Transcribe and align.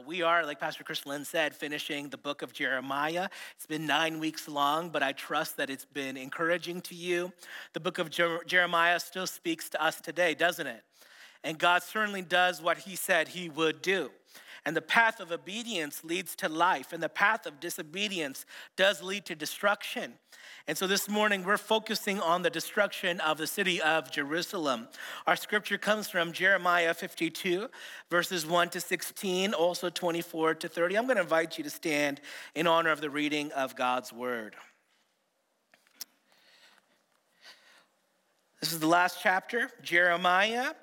Uh, 0.00 0.02
we 0.06 0.22
are, 0.22 0.44
like 0.44 0.60
Pastor 0.60 0.84
Chris 0.84 1.06
Lynn 1.06 1.24
said, 1.24 1.54
finishing 1.54 2.08
the 2.08 2.16
book 2.16 2.42
of 2.42 2.52
Jeremiah. 2.52 3.28
It's 3.56 3.66
been 3.66 3.86
nine 3.86 4.18
weeks 4.20 4.48
long, 4.48 4.88
but 4.88 5.02
I 5.02 5.12
trust 5.12 5.56
that 5.56 5.70
it's 5.70 5.84
been 5.84 6.16
encouraging 6.16 6.80
to 6.82 6.94
you. 6.94 7.32
The 7.72 7.80
book 7.80 7.98
of 7.98 8.10
Jer- 8.10 8.42
Jeremiah 8.46 9.00
still 9.00 9.26
speaks 9.26 9.68
to 9.70 9.82
us 9.82 10.00
today, 10.00 10.34
doesn't 10.34 10.66
it? 10.66 10.82
And 11.44 11.58
God 11.58 11.82
certainly 11.82 12.22
does 12.22 12.62
what 12.62 12.78
he 12.78 12.96
said 12.96 13.28
he 13.28 13.48
would 13.48 13.82
do. 13.82 14.10
And 14.66 14.76
the 14.76 14.82
path 14.82 15.20
of 15.20 15.32
obedience 15.32 16.04
leads 16.04 16.36
to 16.36 16.48
life, 16.48 16.92
and 16.92 17.02
the 17.02 17.08
path 17.08 17.46
of 17.46 17.60
disobedience 17.60 18.44
does 18.76 19.02
lead 19.02 19.24
to 19.26 19.34
destruction. 19.34 20.14
And 20.66 20.76
so 20.76 20.86
this 20.86 21.08
morning, 21.08 21.44
we're 21.44 21.56
focusing 21.56 22.20
on 22.20 22.42
the 22.42 22.50
destruction 22.50 23.20
of 23.20 23.38
the 23.38 23.46
city 23.46 23.80
of 23.80 24.10
Jerusalem. 24.10 24.88
Our 25.26 25.36
scripture 25.36 25.78
comes 25.78 26.08
from 26.08 26.32
Jeremiah 26.32 26.92
52, 26.92 27.68
verses 28.10 28.46
1 28.46 28.68
to 28.70 28.80
16, 28.80 29.54
also 29.54 29.88
24 29.88 30.54
to 30.56 30.68
30. 30.68 30.98
I'm 30.98 31.06
going 31.06 31.16
to 31.16 31.22
invite 31.22 31.56
you 31.56 31.64
to 31.64 31.70
stand 31.70 32.20
in 32.54 32.66
honor 32.66 32.90
of 32.90 33.00
the 33.00 33.10
reading 33.10 33.50
of 33.52 33.74
God's 33.76 34.12
word. 34.12 34.56
This 38.60 38.74
is 38.74 38.78
the 38.78 38.86
last 38.86 39.18
chapter, 39.22 39.70
Jeremiah. 39.82 40.74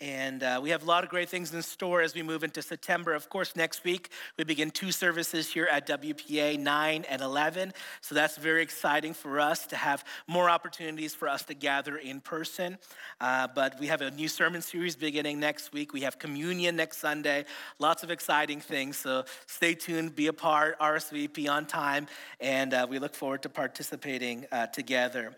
And 0.00 0.42
uh, 0.42 0.60
we 0.62 0.68
have 0.70 0.82
a 0.82 0.86
lot 0.86 1.04
of 1.04 1.10
great 1.10 1.30
things 1.30 1.54
in 1.54 1.62
store 1.62 2.02
as 2.02 2.14
we 2.14 2.22
move 2.22 2.44
into 2.44 2.60
September. 2.60 3.14
Of 3.14 3.30
course, 3.30 3.56
next 3.56 3.82
week 3.82 4.10
we 4.36 4.44
begin 4.44 4.70
two 4.70 4.92
services 4.92 5.50
here 5.50 5.66
at 5.70 5.86
WPA 5.86 6.58
9 6.58 7.04
and 7.08 7.22
11. 7.22 7.72
So 8.02 8.14
that's 8.14 8.36
very 8.36 8.62
exciting 8.62 9.14
for 9.14 9.40
us 9.40 9.66
to 9.68 9.76
have 9.76 10.04
more 10.26 10.50
opportunities 10.50 11.14
for 11.14 11.28
us 11.28 11.44
to 11.44 11.54
gather 11.54 11.96
in 11.96 12.20
person. 12.20 12.76
Uh, 13.22 13.48
but 13.54 13.80
we 13.80 13.86
have 13.86 14.02
a 14.02 14.10
new 14.10 14.28
sermon 14.28 14.60
series 14.60 14.96
beginning 14.96 15.40
next 15.40 15.72
week. 15.72 15.94
We 15.94 16.02
have 16.02 16.18
communion 16.18 16.76
next 16.76 16.98
Sunday. 16.98 17.46
Lots 17.78 18.02
of 18.02 18.10
exciting 18.10 18.60
things. 18.60 18.98
So 18.98 19.24
stay 19.46 19.74
tuned, 19.74 20.14
be 20.14 20.26
a 20.26 20.32
part, 20.34 20.78
RSVP 20.78 21.48
on 21.48 21.64
time. 21.64 22.06
And 22.38 22.74
uh, 22.74 22.86
we 22.88 22.98
look 22.98 23.14
forward 23.14 23.40
to 23.44 23.48
participating 23.48 24.44
uh, 24.52 24.66
together. 24.66 25.34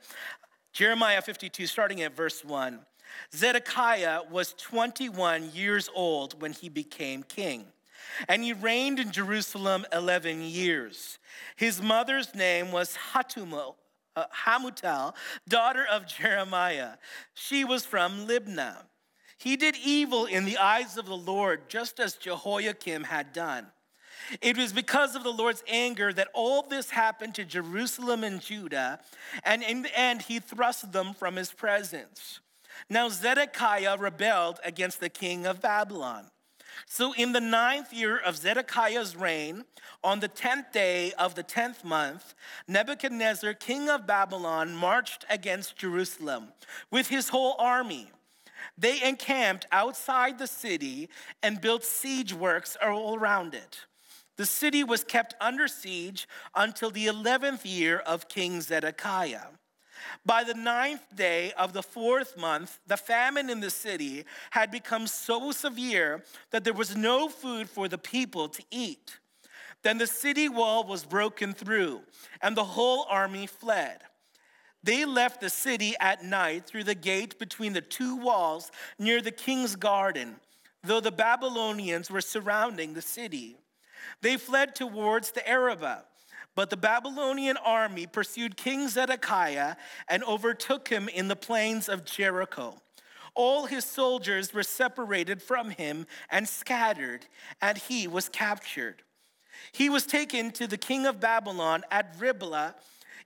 Jeremiah 0.73 1.23
52, 1.23 1.69
starting 1.69 2.03
at 2.03 2.17
verse 2.17 2.45
1. 2.45 2.81
Zedekiah 3.35 4.23
was 4.31 4.55
21 4.55 5.51
years 5.53 5.89
old 5.95 6.41
when 6.41 6.53
he 6.53 6.69
became 6.69 7.23
king, 7.23 7.67
and 8.29 8.43
he 8.43 8.53
reigned 8.53 8.99
in 8.99 9.11
Jerusalem 9.11 9.85
11 9.93 10.43
years. 10.43 11.19
His 11.57 11.83
mother's 11.83 12.35
name 12.35 12.73
was 12.73 12.97
Hatumel, 13.13 13.75
uh, 14.17 14.25
Hamutal, 14.45 15.15
daughter 15.49 15.87
of 15.91 16.07
Jeremiah. 16.07 16.93
She 17.35 17.65
was 17.65 17.85
from 17.85 18.27
Libnah. 18.27 18.85
He 19.39 19.57
did 19.57 19.77
evil 19.85 20.27
in 20.27 20.45
the 20.45 20.59
eyes 20.59 20.97
of 20.97 21.07
the 21.07 21.17
Lord, 21.17 21.69
just 21.69 22.01
as 22.01 22.15
Jehoiakim 22.15 23.05
had 23.05 23.33
done. 23.33 23.69
It 24.41 24.59
was 24.59 24.73
because 24.73 25.15
of 25.15 25.23
the 25.23 25.33
Lord's 25.33 25.63
anger 25.69 26.13
that 26.13 26.29
all 26.35 26.63
this 26.63 26.91
happened 26.91 27.35
to 27.37 27.45
Jerusalem 27.45 28.25
and 28.25 28.41
Judah, 28.41 29.01
and 29.45 29.63
in 29.63 29.83
the 29.83 29.99
end, 29.99 30.23
he 30.23 30.39
thrust 30.41 30.93
them 30.93 31.15
from 31.15 31.37
his 31.37 31.53
presence. 31.53 32.41
Now 32.89 33.09
Zedekiah 33.09 33.97
rebelled 33.97 34.61
against 34.65 35.01
the 35.01 35.09
king 35.09 35.47
of 35.47 35.61
Babylon. 35.61 36.27
So 36.87 37.13
in 37.15 37.33
the 37.33 37.41
ninth 37.41 37.93
year 37.93 38.17
of 38.17 38.37
Zedekiah's 38.37 39.17
reign, 39.17 39.65
on 40.05 40.21
the 40.21 40.29
tenth 40.29 40.73
day 40.73 41.13
of 41.13 41.35
the 41.35 41.43
tenth 41.43 41.85
month, 41.85 42.35
Nebuchadnezzar, 42.67 43.55
king 43.55 43.89
of 43.89 44.07
Babylon, 44.07 44.75
marched 44.75 45.25
against 45.29 45.77
Jerusalem 45.77 46.49
with 46.91 47.09
his 47.09 47.31
whole 47.31 47.57
army. 47.59 48.11
They 48.77 49.03
encamped 49.03 49.67
outside 49.73 50.39
the 50.39 50.47
city 50.47 51.09
and 51.43 51.61
built 51.61 51.85
siege 51.85 52.33
works 52.33 52.77
all 52.83 53.17
around 53.17 53.55
it. 53.55 53.87
The 54.37 54.47
city 54.47 54.85
was 54.85 55.03
kept 55.03 55.35
under 55.41 55.67
siege 55.67 56.29
until 56.55 56.91
the 56.91 57.07
11th 57.07 57.63
year 57.65 57.99
of 57.99 58.29
King 58.29 58.61
Zedekiah. 58.61 59.49
By 60.25 60.45
the 60.45 60.55
ninth 60.55 61.15
day 61.15 61.53
of 61.53 61.73
the 61.73 61.83
fourth 61.83 62.37
month, 62.37 62.79
the 62.87 62.97
famine 62.97 63.51
in 63.51 63.61
the 63.61 63.71
city 63.71 64.25
had 64.51 64.71
become 64.71 65.07
so 65.07 65.53
severe 65.53 66.25
that 66.51 66.65
there 66.65 66.73
was 66.73 66.97
no 66.97 67.29
food 67.29 67.69
for 67.69 67.89
the 67.89 67.99
people 67.99 68.49
to 68.49 68.63
eat. 68.71 69.19
Then 69.83 69.99
the 69.99 70.07
city 70.07 70.49
wall 70.49 70.85
was 70.85 71.05
broken 71.05 71.53
through, 71.53 72.03
and 72.43 72.57
the 72.57 72.65
whole 72.65 73.07
army 73.09 73.47
fled. 73.47 74.03
They 74.83 75.05
left 75.05 75.41
the 75.41 75.51
city 75.51 75.95
at 76.01 76.25
night 76.25 76.67
through 76.67 76.85
the 76.85 76.95
gate 76.95 77.39
between 77.39 77.73
the 77.73 77.81
two 77.81 78.17
walls 78.17 78.71
near 78.99 79.21
the 79.21 79.31
king's 79.31 79.77
garden, 79.77 80.37
though 80.83 81.01
the 81.01 81.13
Babylonians 81.13 82.11
were 82.11 82.21
surrounding 82.21 82.95
the 82.95 83.03
city. 83.03 83.57
They 84.23 84.37
fled 84.37 84.75
towards 84.75 85.33
the 85.33 85.49
Arabah 85.49 86.05
but 86.59 86.71
the 86.71 86.77
Babylonian 86.77 87.57
army 87.59 88.05
pursued 88.05 88.57
King 88.57 88.89
Zedekiah 88.89 89.77
and 90.09 90.25
overtook 90.25 90.89
him 90.89 91.09
in 91.09 91.29
the 91.29 91.37
plains 91.37 91.89
of 91.89 92.05
Jericho. 92.05 92.83
All 93.37 93.67
his 93.67 93.85
soldiers 93.85 94.53
were 94.53 94.65
separated 94.65 95.41
from 95.41 95.71
him 95.71 96.05
and 96.29 96.49
scattered, 96.49 97.27
and 97.63 97.79
he 97.79 98.09
was 98.09 98.29
captured. 98.29 99.05
He 99.71 99.89
was 99.89 100.05
taken 100.05 100.51
to 100.51 100.67
the 100.67 100.77
king 100.77 101.07
of 101.07 101.21
Babylon 101.21 101.85
at 101.93 102.17
Riblah 102.19 102.75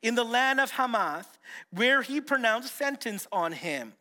in 0.03 0.15
the 0.15 0.25
land 0.25 0.61
of 0.61 0.73
Hamath, 0.73 1.39
where 1.71 2.03
he 2.03 2.21
pronounced 2.21 2.77
sentence 2.77 3.27
on 3.33 3.53
him. 3.53 3.95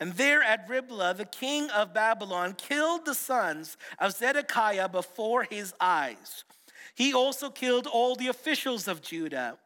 And 0.00 0.14
there 0.14 0.42
at 0.42 0.68
Riblah, 0.68 1.14
the 1.14 1.26
king 1.26 1.70
of 1.70 1.94
Babylon 1.94 2.54
killed 2.54 3.04
the 3.04 3.14
sons 3.14 3.76
of 4.00 4.14
Zedekiah 4.14 4.88
before 4.88 5.44
his 5.44 5.72
eyes. 5.80 6.42
He 6.94 7.12
also 7.12 7.50
killed 7.50 7.86
all 7.86 8.14
the 8.14 8.28
officials 8.28 8.86
of 8.88 9.02
Judah. 9.02 9.58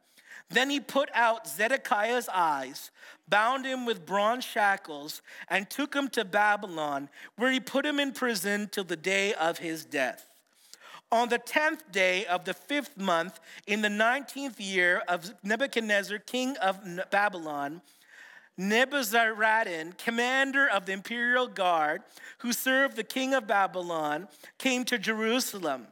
Then 0.51 0.71
he 0.71 0.81
put 0.81 1.11
out 1.13 1.47
Zedekiah's 1.47 2.29
eyes, 2.33 2.91
bound 3.29 3.67
him 3.67 3.85
with 3.85 4.07
bronze 4.07 4.45
shackles, 4.45 5.21
and 5.49 5.69
took 5.69 5.95
him 5.95 6.09
to 6.09 6.25
Babylon, 6.25 7.11
where 7.37 7.53
he 7.53 7.61
put 7.61 7.85
him 7.85 8.01
in 8.01 8.13
prison 8.13 8.69
till 8.73 8.85
the 8.85 8.97
day 8.97 9.35
of 9.35 9.59
his 9.59 9.85
death. 9.85 10.25
On 11.13 11.29
the 11.29 11.39
tenth 11.39 11.91
day 11.93 12.25
of 12.27 12.45
the 12.45 12.55
fifth 12.55 12.97
month, 12.97 13.41
in 13.67 13.83
the 13.83 13.91
nineteenth 13.91 14.59
year 14.59 15.03
of 15.07 15.35
Nebuchadnezzar, 15.43 16.19
king 16.19 16.57
of 16.59 16.81
Babylon, 17.11 17.83
Nebuzaradan, 18.59 19.99
commander 19.99 20.67
of 20.67 20.87
the 20.87 20.93
imperial 20.93 21.47
guard, 21.47 22.03
who 22.39 22.53
served 22.53 22.97
the 22.97 23.05
king 23.05 23.35
of 23.35 23.47
Babylon, 23.47 24.29
came 24.59 24.85
to 24.87 24.99
Jerusalem. 24.99 25.89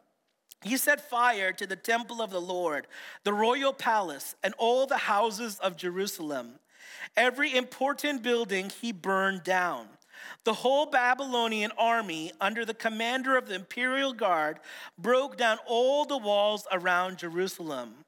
He 0.63 0.77
set 0.77 1.09
fire 1.09 1.53
to 1.53 1.67
the 1.67 1.77
temple 1.77 2.23
of 2.23 2.31
the 2.31 2.41
Lord, 2.41 2.87
the 3.25 3.33
royal 3.33 3.73
palace, 3.73 4.35
and 4.43 4.55
all 4.59 4.87
the 4.87 4.97
houses 4.97 5.59
of 5.59 5.77
Jerusalem. 5.77 6.59
Every 7.17 7.55
important 7.55 8.23
building 8.23 8.71
he 8.71 8.93
burned 8.93 9.45
down. 9.45 9.89
The 10.45 10.55
whole 10.55 10.87
Babylonian 10.87 11.73
army, 11.79 12.33
under 12.41 12.65
the 12.65 12.75
commander 12.75 13.37
of 13.37 13.49
the 13.49 13.55
imperial 13.55 14.13
guard, 14.13 14.61
broke 14.99 15.37
down 15.37 15.59
all 15.67 16.05
the 16.05 16.19
walls 16.19 16.67
around 16.73 17.19
Jerusalem. 17.19 18.06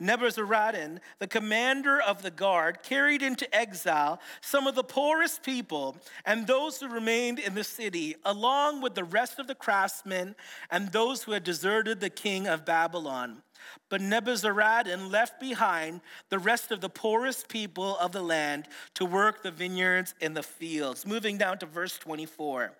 Nebuzaradan, 0.00 0.98
the 1.18 1.26
commander 1.26 2.00
of 2.00 2.22
the 2.22 2.30
guard, 2.30 2.82
carried 2.82 3.22
into 3.22 3.54
exile 3.54 4.20
some 4.40 4.66
of 4.66 4.74
the 4.74 4.84
poorest 4.84 5.42
people 5.42 5.96
and 6.24 6.46
those 6.46 6.80
who 6.80 6.88
remained 6.88 7.38
in 7.38 7.54
the 7.54 7.64
city, 7.64 8.16
along 8.24 8.80
with 8.80 8.94
the 8.94 9.04
rest 9.04 9.38
of 9.38 9.46
the 9.46 9.54
craftsmen 9.54 10.34
and 10.70 10.90
those 10.90 11.22
who 11.22 11.32
had 11.32 11.44
deserted 11.44 12.00
the 12.00 12.10
king 12.10 12.46
of 12.46 12.64
Babylon. 12.64 13.42
But 13.88 14.00
Nebuzaradan 14.00 15.10
left 15.10 15.38
behind 15.38 16.00
the 16.28 16.38
rest 16.38 16.70
of 16.70 16.80
the 16.80 16.88
poorest 16.88 17.48
people 17.48 17.96
of 17.98 18.12
the 18.12 18.22
land 18.22 18.66
to 18.94 19.04
work 19.04 19.42
the 19.42 19.50
vineyards 19.50 20.14
and 20.20 20.36
the 20.36 20.42
fields. 20.42 21.06
Moving 21.06 21.36
down 21.36 21.58
to 21.58 21.66
verse 21.66 21.98
24. 21.98 22.72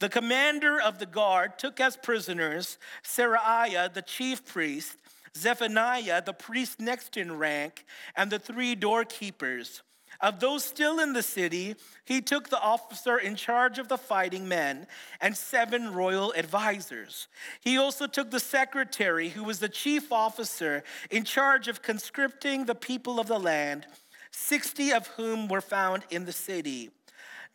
The 0.00 0.08
commander 0.08 0.80
of 0.80 0.98
the 0.98 1.06
guard 1.06 1.58
took 1.58 1.80
as 1.80 1.96
prisoners 1.96 2.78
Seraiah, 3.02 3.92
the 3.92 4.02
chief 4.02 4.44
priest, 4.44 4.96
Zephaniah, 5.38 6.22
the 6.24 6.32
priest 6.32 6.80
next 6.80 7.16
in 7.16 7.38
rank, 7.38 7.84
and 8.16 8.30
the 8.30 8.38
three 8.38 8.74
doorkeepers. 8.74 9.82
Of 10.20 10.40
those 10.40 10.64
still 10.64 10.98
in 10.98 11.12
the 11.12 11.22
city, 11.22 11.76
he 12.04 12.20
took 12.20 12.48
the 12.48 12.60
officer 12.60 13.18
in 13.18 13.36
charge 13.36 13.78
of 13.78 13.88
the 13.88 13.98
fighting 13.98 14.48
men 14.48 14.88
and 15.20 15.36
seven 15.36 15.92
royal 15.92 16.34
advisers. 16.34 17.28
He 17.60 17.78
also 17.78 18.08
took 18.08 18.30
the 18.30 18.40
secretary, 18.40 19.28
who 19.28 19.44
was 19.44 19.60
the 19.60 19.68
chief 19.68 20.10
officer 20.10 20.82
in 21.10 21.22
charge 21.22 21.68
of 21.68 21.82
conscripting 21.82 22.64
the 22.64 22.74
people 22.74 23.20
of 23.20 23.28
the 23.28 23.38
land, 23.38 23.86
60 24.32 24.92
of 24.92 25.06
whom 25.08 25.46
were 25.46 25.60
found 25.60 26.02
in 26.10 26.24
the 26.24 26.32
city. 26.32 26.90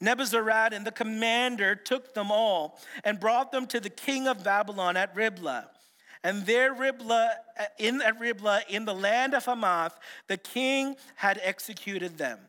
Nebuzaradan, 0.01 0.85
the 0.85 0.91
commander, 0.91 1.75
took 1.75 2.13
them 2.13 2.31
all 2.31 2.80
and 3.03 3.19
brought 3.19 3.51
them 3.51 3.68
to 3.68 3.80
the 3.80 3.89
king 3.89 4.27
of 4.27 4.44
Babylon 4.44 4.95
at 4.95 5.15
Riblah. 5.15 5.69
And 6.23 6.45
there, 6.45 6.73
Riblah, 6.73 7.31
uh, 7.59 7.65
in 7.77 8.01
at 8.01 8.19
Riblah, 8.19 8.61
in 8.69 8.85
the 8.85 8.93
land 8.93 9.33
of 9.33 9.45
Hamath, 9.45 9.99
the 10.27 10.37
king 10.37 10.95
had 11.15 11.39
executed 11.43 12.17
them. 12.17 12.39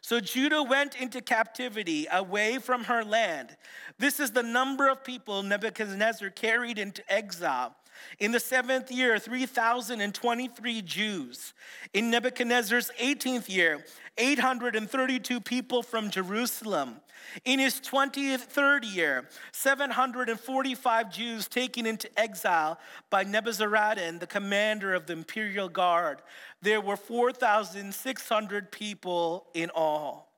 So 0.00 0.20
Judah 0.20 0.62
went 0.62 0.94
into 0.94 1.20
captivity 1.20 2.06
away 2.12 2.58
from 2.58 2.84
her 2.84 3.02
land. 3.02 3.56
This 3.98 4.20
is 4.20 4.30
the 4.30 4.42
number 4.44 4.88
of 4.88 5.02
people 5.02 5.42
Nebuchadnezzar 5.42 6.30
carried 6.30 6.78
into 6.78 7.02
exile. 7.12 7.74
In 8.20 8.30
the 8.30 8.38
seventh 8.38 8.92
year, 8.92 9.18
3,023 9.18 10.82
Jews. 10.82 11.54
In 11.92 12.10
Nebuchadnezzar's 12.10 12.92
18th 13.00 13.48
year, 13.48 13.84
832 14.16 15.40
people 15.40 15.82
from 15.82 16.10
Jerusalem. 16.10 17.00
In 17.44 17.58
his 17.58 17.80
23rd 17.80 18.94
year, 18.94 19.28
745 19.52 21.12
Jews 21.12 21.48
taken 21.48 21.86
into 21.86 22.08
exile 22.18 22.78
by 23.10 23.24
Nebuzaradan, 23.24 24.20
the 24.20 24.26
commander 24.26 24.94
of 24.94 25.06
the 25.06 25.12
imperial 25.12 25.68
guard. 25.68 26.22
There 26.62 26.80
were 26.80 26.96
4,600 26.96 28.70
people 28.70 29.46
in 29.54 29.70
all. 29.70 30.32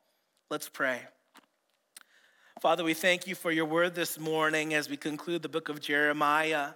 Let's 0.50 0.68
pray. 0.68 1.00
Father, 2.60 2.82
we 2.82 2.94
thank 2.94 3.26
you 3.28 3.36
for 3.36 3.52
your 3.52 3.66
word 3.66 3.94
this 3.94 4.18
morning 4.18 4.74
as 4.74 4.90
we 4.90 4.96
conclude 4.96 5.42
the 5.42 5.48
book 5.48 5.68
of 5.68 5.80
Jeremiah. 5.80 6.70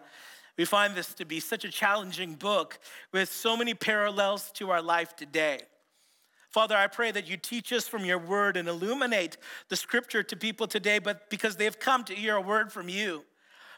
We 0.57 0.65
find 0.65 0.95
this 0.95 1.13
to 1.15 1.25
be 1.25 1.41
such 1.41 1.65
a 1.65 1.71
challenging 1.71 2.35
book 2.35 2.79
with 3.11 3.33
so 3.33 3.57
many 3.57 3.75
parallels 3.75 4.53
to 4.53 4.71
our 4.71 4.83
life 4.83 5.17
today. 5.17 5.61
Father, 6.53 6.77
I 6.77 6.87
pray 6.87 7.11
that 7.13 7.29
you 7.29 7.39
teach 7.39 7.73
us 7.73 7.89
from 7.89 8.05
your 8.05 8.19
word 8.19 8.59
and 8.59 8.69
illuminate 8.69 9.39
the 9.71 9.77
scripture 9.77 10.23
to 10.23 10.37
people 10.37 10.67
today, 10.67 10.99
but 10.99 11.31
because 11.31 11.57
they've 11.57 11.79
come 11.79 12.05
to 12.05 12.15
hear 12.15 12.37
a 12.37 12.43
word 12.43 12.71
from 12.71 12.91
you. 12.91 13.25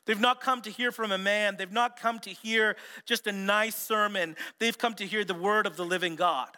They've 0.07 0.21
not 0.21 0.41
come 0.41 0.61
to 0.63 0.71
hear 0.71 0.91
from 0.91 1.13
a 1.13 1.19
man. 1.19 1.55
They've 1.57 1.71
not 1.71 1.99
come 1.99 2.19
to 2.21 2.31
hear 2.31 2.77
just 3.07 3.27
a 3.27 3.33
nice 3.33 3.77
sermon. 3.77 4.37
They've 4.59 4.77
come 4.77 4.95
to 4.95 5.07
hear 5.07 5.25
the 5.25 5.35
word 5.35 5.67
of 5.67 5.77
the 5.77 5.85
living 5.85 6.17
God. 6.17 6.49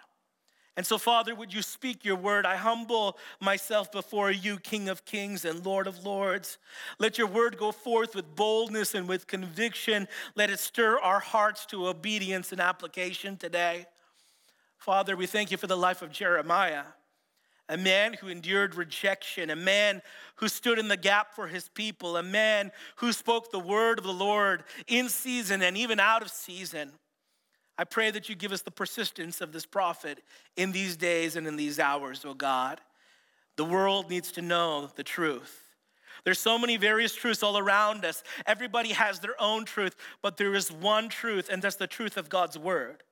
And 0.77 0.87
so, 0.87 0.99
Father, 0.99 1.35
would 1.35 1.55
you 1.55 1.63
speak 1.63 2.05
your 2.05 2.17
word? 2.17 2.45
I 2.45 2.57
humble 2.57 3.17
myself 3.41 3.93
before 3.93 4.31
you, 4.31 4.59
King 4.59 4.89
of 4.89 5.05
kings 5.05 5.45
and 5.45 5.65
Lord 5.65 5.87
of 5.87 6.05
lords. 6.05 6.59
Let 6.99 7.19
your 7.19 7.29
word 7.29 7.57
go 7.57 7.73
forth 7.73 8.15
with 8.15 8.35
boldness 8.37 8.95
and 8.95 9.09
with 9.09 9.27
conviction. 9.27 10.09
Let 10.35 10.51
it 10.51 10.59
stir 10.59 10.99
our 10.99 11.21
hearts 11.21 11.65
to 11.67 11.89
obedience 11.89 12.53
and 12.53 12.61
application 12.61 13.37
today. 13.37 13.87
Father, 14.78 15.17
we 15.17 15.26
thank 15.26 15.50
you 15.50 15.56
for 15.56 15.67
the 15.67 15.76
life 15.76 16.02
of 16.02 16.12
Jeremiah, 16.12 16.84
a 17.69 17.76
man 17.76 18.14
who 18.14 18.28
endured 18.28 18.75
rejection, 18.75 19.50
a 19.50 19.56
man 19.56 20.02
who 20.37 20.49
stood 20.49 20.78
in 20.78 20.88
the 20.88 20.96
gap 20.96 21.34
for 21.34 21.49
his 21.49 21.69
people, 21.69 22.17
a 22.17 22.23
man 22.23 22.70
who 22.96 23.12
spoke 23.12 23.50
the 23.50 23.58
word 23.58 23.99
of 23.99 24.05
the 24.05 24.12
Lord 24.12 24.62
in 24.87 25.08
season 25.08 25.62
and 25.62 25.76
even 25.76 25.99
out 25.99 26.23
of 26.23 26.31
season. 26.31 26.93
I 27.78 27.84
pray 27.84 28.11
that 28.11 28.28
you 28.28 28.34
give 28.34 28.52
us 28.52 28.62
the 28.62 28.70
persistence 28.70 29.40
of 29.40 29.52
this 29.52 29.67
prophet 29.67 30.23
in 30.56 30.73
these 30.73 30.96
days 30.96 31.37
and 31.37 31.46
in 31.46 31.56
these 31.56 31.78
hours, 31.78 32.25
oh 32.25 32.34
God. 32.34 32.81
The 33.56 33.64
world 33.64 34.08
needs 34.08 34.32
to 34.32 34.43
know 34.43 34.90
the 34.96 35.02
truth. 35.02 35.62
There's 36.25 36.38
so 36.38 36.58
many 36.58 36.76
various 36.76 37.14
truths 37.14 37.43
all 37.43 37.58
around 37.58 38.05
us. 38.05 38.23
Everybody 38.46 38.90
has 38.90 39.20
their 39.20 39.40
own 39.40 39.64
truth, 39.64 39.96
but 40.23 40.37
there 40.37 40.55
is 40.55 40.73
one 40.73 41.08
truth, 41.08 41.49
and 41.50 41.62
that's 41.62 41.76
the 41.76 41.87
truth 41.87 42.17
of 42.17 42.28
God's 42.28 42.58
word. 42.58 43.02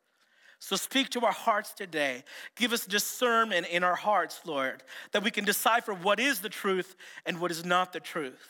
So 0.65 0.77
speak 0.77 1.11
to 1.11 1.27
our 1.27 1.33
hearts 1.33 1.75
today. 1.75 2.25
Give 2.57 2.73
us 2.73 2.87
discernment 2.87 3.67
in 3.67 3.85
our 3.85 3.95
hearts, 3.95 4.41
Lord, 4.47 4.83
that 5.13 5.23
we 5.23 5.31
can 5.31 5.45
decipher 5.45 5.93
what 5.93 6.19
is 6.19 6.41
the 6.41 6.49
truth 6.49 6.97
and 7.27 7.39
what 7.39 7.51
is 7.51 7.67
not 7.67 7.93
the 7.93 8.01
truth. 8.01 8.49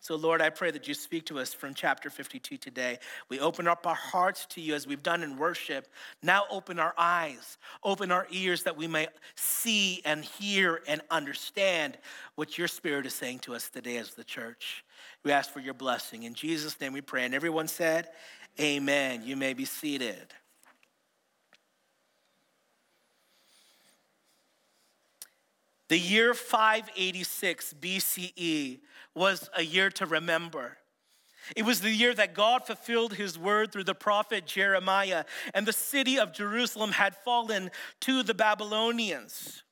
So, 0.00 0.16
Lord, 0.16 0.40
I 0.40 0.48
pray 0.48 0.70
that 0.70 0.88
you 0.88 0.94
speak 0.94 1.26
to 1.26 1.38
us 1.38 1.52
from 1.52 1.74
chapter 1.74 2.08
52 2.08 2.56
today. 2.56 2.98
We 3.28 3.38
open 3.38 3.68
up 3.68 3.86
our 3.86 3.94
hearts 3.94 4.46
to 4.50 4.62
you 4.62 4.74
as 4.74 4.86
we've 4.86 5.02
done 5.02 5.22
in 5.22 5.36
worship. 5.36 5.88
Now, 6.22 6.44
open 6.50 6.78
our 6.78 6.94
eyes, 6.96 7.58
open 7.82 8.10
our 8.10 8.26
ears 8.30 8.62
that 8.62 8.78
we 8.78 8.86
may 8.86 9.08
see 9.34 10.00
and 10.06 10.24
hear 10.24 10.80
and 10.88 11.02
understand 11.10 11.98
what 12.36 12.56
your 12.56 12.68
Spirit 12.68 13.04
is 13.04 13.14
saying 13.14 13.40
to 13.40 13.54
us 13.54 13.68
today 13.68 13.98
as 13.98 14.14
the 14.14 14.24
church. 14.24 14.86
We 15.22 15.32
ask 15.32 15.52
for 15.52 15.60
your 15.60 15.74
blessing. 15.74 16.22
In 16.22 16.32
Jesus' 16.32 16.80
name 16.80 16.94
we 16.94 17.02
pray. 17.02 17.26
And 17.26 17.34
everyone 17.34 17.68
said, 17.68 18.08
Amen. 18.58 19.22
You 19.22 19.36
may 19.36 19.52
be 19.52 19.66
seated. 19.66 20.32
The 25.88 25.98
year 25.98 26.34
586 26.34 27.74
BCE 27.80 28.80
was 29.14 29.50
a 29.54 29.62
year 29.62 29.90
to 29.90 30.06
remember. 30.06 30.78
It 31.54 31.64
was 31.64 31.80
the 31.80 31.90
year 31.90 32.14
that 32.14 32.34
God 32.34 32.66
fulfilled 32.66 33.14
his 33.14 33.38
word 33.38 33.70
through 33.70 33.84
the 33.84 33.94
prophet 33.94 34.46
Jeremiah, 34.46 35.24
and 35.52 35.66
the 35.66 35.72
city 35.72 36.18
of 36.18 36.32
Jerusalem 36.32 36.92
had 36.92 37.14
fallen 37.16 37.70
to 38.00 38.22
the 38.22 38.34
Babylonians. 38.34 39.62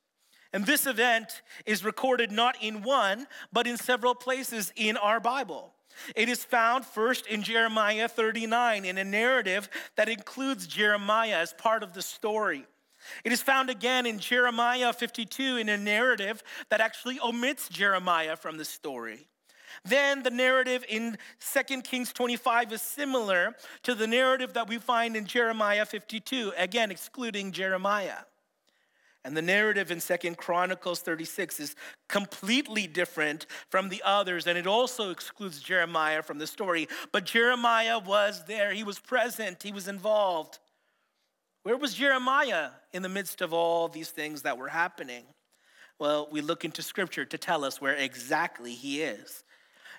And 0.51 0.67
this 0.67 0.85
event 0.85 1.41
is 1.65 1.83
recorded 1.83 2.31
not 2.31 2.55
in 2.61 2.83
one, 2.83 3.25
but 3.51 3.65
in 3.65 3.75
several 3.75 4.13
places 4.13 4.71
in 4.75 4.97
our 4.97 5.19
Bible. 5.19 5.73
It 6.15 6.29
is 6.29 6.43
found 6.43 6.85
first 6.85 7.25
in 7.25 7.41
Jeremiah 7.41 8.07
39 8.07 8.85
in 8.85 8.97
a 8.99 9.03
narrative 9.03 9.69
that 9.95 10.09
includes 10.09 10.67
Jeremiah 10.67 11.37
as 11.37 11.53
part 11.53 11.81
of 11.81 11.93
the 11.93 12.01
story. 12.03 12.67
It 13.23 13.31
is 13.31 13.41
found 13.41 13.69
again 13.69 14.05
in 14.05 14.19
Jeremiah 14.19 14.93
52 14.93 15.57
in 15.57 15.69
a 15.69 15.77
narrative 15.77 16.43
that 16.69 16.81
actually 16.81 17.19
omits 17.19 17.69
Jeremiah 17.69 18.35
from 18.35 18.57
the 18.57 18.65
story. 18.65 19.27
Then 19.85 20.23
the 20.23 20.29
narrative 20.29 20.85
in 20.87 21.17
2 21.67 21.81
Kings 21.81 22.13
25 22.13 22.73
is 22.73 22.81
similar 22.81 23.55
to 23.83 23.95
the 23.95 24.07
narrative 24.07 24.53
that 24.53 24.67
we 24.67 24.77
find 24.77 25.15
in 25.15 25.25
Jeremiah 25.25 25.85
52, 25.85 26.53
again 26.57 26.91
excluding 26.91 27.51
Jeremiah. 27.51 28.19
And 29.25 29.37
the 29.37 29.41
narrative 29.41 29.89
in 29.89 30.01
Second 30.01 30.37
Chronicles 30.37 30.99
36 30.99 31.59
is 31.61 31.75
completely 32.09 32.87
different 32.87 33.45
from 33.69 33.87
the 33.87 34.01
others, 34.05 34.47
and 34.47 34.57
it 34.57 34.67
also 34.67 35.11
excludes 35.11 35.61
Jeremiah 35.61 36.21
from 36.21 36.39
the 36.39 36.47
story. 36.47 36.89
But 37.13 37.25
Jeremiah 37.25 37.99
was 37.99 38.43
there, 38.45 38.73
he 38.73 38.83
was 38.83 38.99
present, 38.99 39.63
he 39.63 39.71
was 39.71 39.87
involved. 39.87 40.59
Where 41.63 41.77
was 41.77 41.93
Jeremiah 41.93 42.69
in 42.91 43.01
the 43.01 43.09
midst 43.09 43.41
of 43.41 43.53
all 43.53 43.87
these 43.87 44.09
things 44.09 44.41
that 44.41 44.57
were 44.57 44.67
happening? 44.67 45.23
Well, 45.97 46.27
we 46.29 46.41
look 46.41 46.65
into 46.65 46.81
scripture 46.81 47.23
to 47.23 47.37
tell 47.37 47.63
us 47.63 47.79
where 47.79 47.95
exactly 47.95 48.73
he 48.73 49.01
is. 49.01 49.45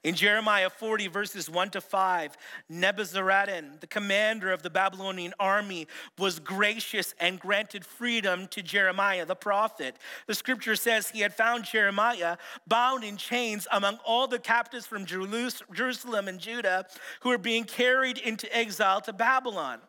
In 0.02 0.14
Jeremiah 0.14 0.68
40, 0.68 1.06
verses 1.06 1.48
1 1.48 1.70
to 1.70 1.80
5, 1.80 2.36
Nebuzaradan, 2.70 3.80
the 3.80 3.86
commander 3.86 4.52
of 4.52 4.60
the 4.60 4.68
Babylonian 4.68 5.32
army, 5.40 5.88
was 6.18 6.38
gracious 6.38 7.14
and 7.18 7.40
granted 7.40 7.86
freedom 7.86 8.46
to 8.48 8.60
Jeremiah 8.60 9.24
the 9.24 9.34
prophet. 9.34 9.96
The 10.26 10.34
scripture 10.34 10.76
says 10.76 11.08
he 11.08 11.20
had 11.20 11.32
found 11.32 11.64
Jeremiah 11.64 12.36
bound 12.66 13.02
in 13.02 13.16
chains 13.16 13.66
among 13.72 13.98
all 14.04 14.26
the 14.26 14.38
captives 14.38 14.84
from 14.84 15.06
Jerusalem 15.06 16.28
and 16.28 16.38
Judah 16.38 16.84
who 17.20 17.30
were 17.30 17.38
being 17.38 17.64
carried 17.64 18.18
into 18.18 18.54
exile 18.54 19.00
to 19.00 19.14
Babylon. 19.14 19.80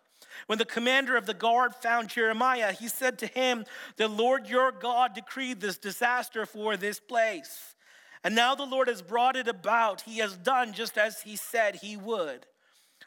When 0.47 0.57
the 0.57 0.65
commander 0.65 1.15
of 1.17 1.25
the 1.25 1.33
guard 1.33 1.75
found 1.75 2.09
Jeremiah, 2.09 2.71
he 2.71 2.87
said 2.87 3.17
to 3.19 3.27
him, 3.27 3.65
The 3.97 4.07
Lord 4.07 4.47
your 4.47 4.71
God 4.71 5.13
decreed 5.13 5.61
this 5.61 5.77
disaster 5.77 6.45
for 6.45 6.77
this 6.77 6.99
place. 6.99 7.75
And 8.23 8.35
now 8.35 8.55
the 8.55 8.65
Lord 8.65 8.87
has 8.87 9.01
brought 9.01 9.35
it 9.35 9.47
about. 9.47 10.01
He 10.01 10.17
has 10.17 10.35
done 10.35 10.73
just 10.73 10.97
as 10.97 11.21
he 11.21 11.35
said 11.35 11.75
he 11.75 11.95
would. 11.95 12.47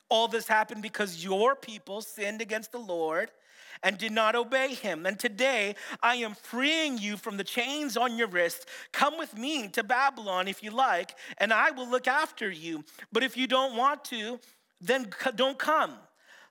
All 0.09 0.29
this 0.29 0.47
happened 0.49 0.83
because 0.83 1.25
your 1.25 1.55
people 1.57 2.03
sinned 2.03 2.41
against 2.41 2.73
the 2.73 2.79
Lord 2.79 3.31
and 3.83 3.99
did 3.99 4.13
not 4.13 4.35
obey 4.35 4.75
him. 4.75 5.07
And 5.07 5.19
today 5.19 5.75
I 6.03 6.17
am 6.17 6.35
freeing 6.35 6.99
you 6.99 7.17
from 7.17 7.37
the 7.37 7.45
chains 7.45 7.97
on 7.97 8.17
your 8.17 8.29
wrist. 8.29 8.67
Come 8.93 9.19
with 9.19 9.37
me 9.37 9.69
to 9.69 9.85
Babylon 9.85 10.49
if 10.49 10.63
you 10.63 10.71
like, 10.71 11.15
and 11.39 11.53
I 11.53 11.71
will 11.71 11.89
look 11.89 12.09
after 12.09 12.51
you. 12.51 12.85
But 13.13 13.23
if 13.23 13.37
you 13.37 13.47
don't 13.47 13.77
want 13.77 14.05
to, 14.07 14.41
then 14.81 15.11
don't 15.35 15.59
come. 15.59 15.95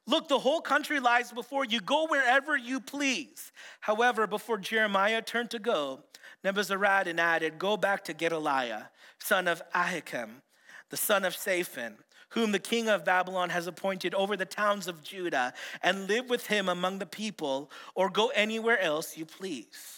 Look, 0.08 0.30
the 0.30 0.40
whole 0.40 0.62
country 0.62 1.02
lies 1.02 1.32
before 1.34 1.66
you. 1.66 1.82
Go 1.82 2.08
wherever 2.08 2.56
you 2.56 2.80
please. 2.80 3.52
However, 3.82 4.26
before 4.26 4.58
Jeremiah 4.58 5.22
turned 5.22 5.52
to 5.52 5.60
go, 5.60 6.04
Nebuzaradan 6.46 7.20
added, 7.20 7.60
Go 7.60 7.76
back 7.76 8.06
to 8.06 8.14
Gedaliah, 8.14 8.90
son 9.20 9.50
of 9.50 9.62
Ahikam, 9.76 10.42
the 10.90 10.98
son 10.98 11.26
of 11.26 11.34
Shaphan, 11.34 11.98
whom 12.30 12.54
the 12.54 12.60
king 12.60 12.88
of 12.88 13.04
Babylon 13.04 13.50
has 13.50 13.68
appointed 13.68 14.14
over 14.14 14.38
the 14.38 14.46
towns 14.46 14.88
of 14.88 15.04
Judah, 15.04 15.54
and 15.84 16.08
live 16.08 16.30
with 16.30 16.48
him 16.48 16.70
among 16.70 17.00
the 17.00 17.06
people, 17.06 17.70
or 17.94 18.10
go 18.10 18.30
anywhere 18.30 18.80
else 18.80 19.18
you 19.18 19.26
please. 19.26 19.97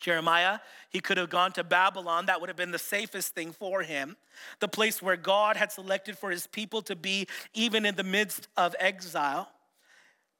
Jeremiah, 0.00 0.58
he 0.88 1.00
could 1.00 1.18
have 1.18 1.30
gone 1.30 1.52
to 1.52 1.62
Babylon. 1.62 2.26
That 2.26 2.40
would 2.40 2.48
have 2.48 2.56
been 2.56 2.72
the 2.72 2.78
safest 2.78 3.34
thing 3.34 3.52
for 3.52 3.82
him, 3.82 4.16
the 4.58 4.68
place 4.68 5.00
where 5.00 5.16
God 5.16 5.56
had 5.56 5.70
selected 5.70 6.18
for 6.18 6.30
his 6.30 6.46
people 6.46 6.82
to 6.82 6.96
be, 6.96 7.28
even 7.54 7.86
in 7.86 7.94
the 7.94 8.02
midst 8.02 8.48
of 8.56 8.74
exile. 8.80 9.48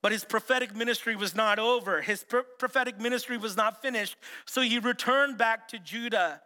But 0.02 0.12
his 0.12 0.25
prophetic 0.25 0.75
ministry 0.75 1.14
was 1.14 1.35
not 1.35 1.59
over. 1.59 2.00
His 2.00 2.25
prophetic 2.59 2.99
ministry 2.99 3.37
was 3.37 3.57
not 3.57 3.83
finished. 3.83 4.17
So 4.47 4.62
he 4.62 4.79
returned 4.79 5.37
back 5.37 5.69
to 5.69 5.79
Judah. 5.79 6.40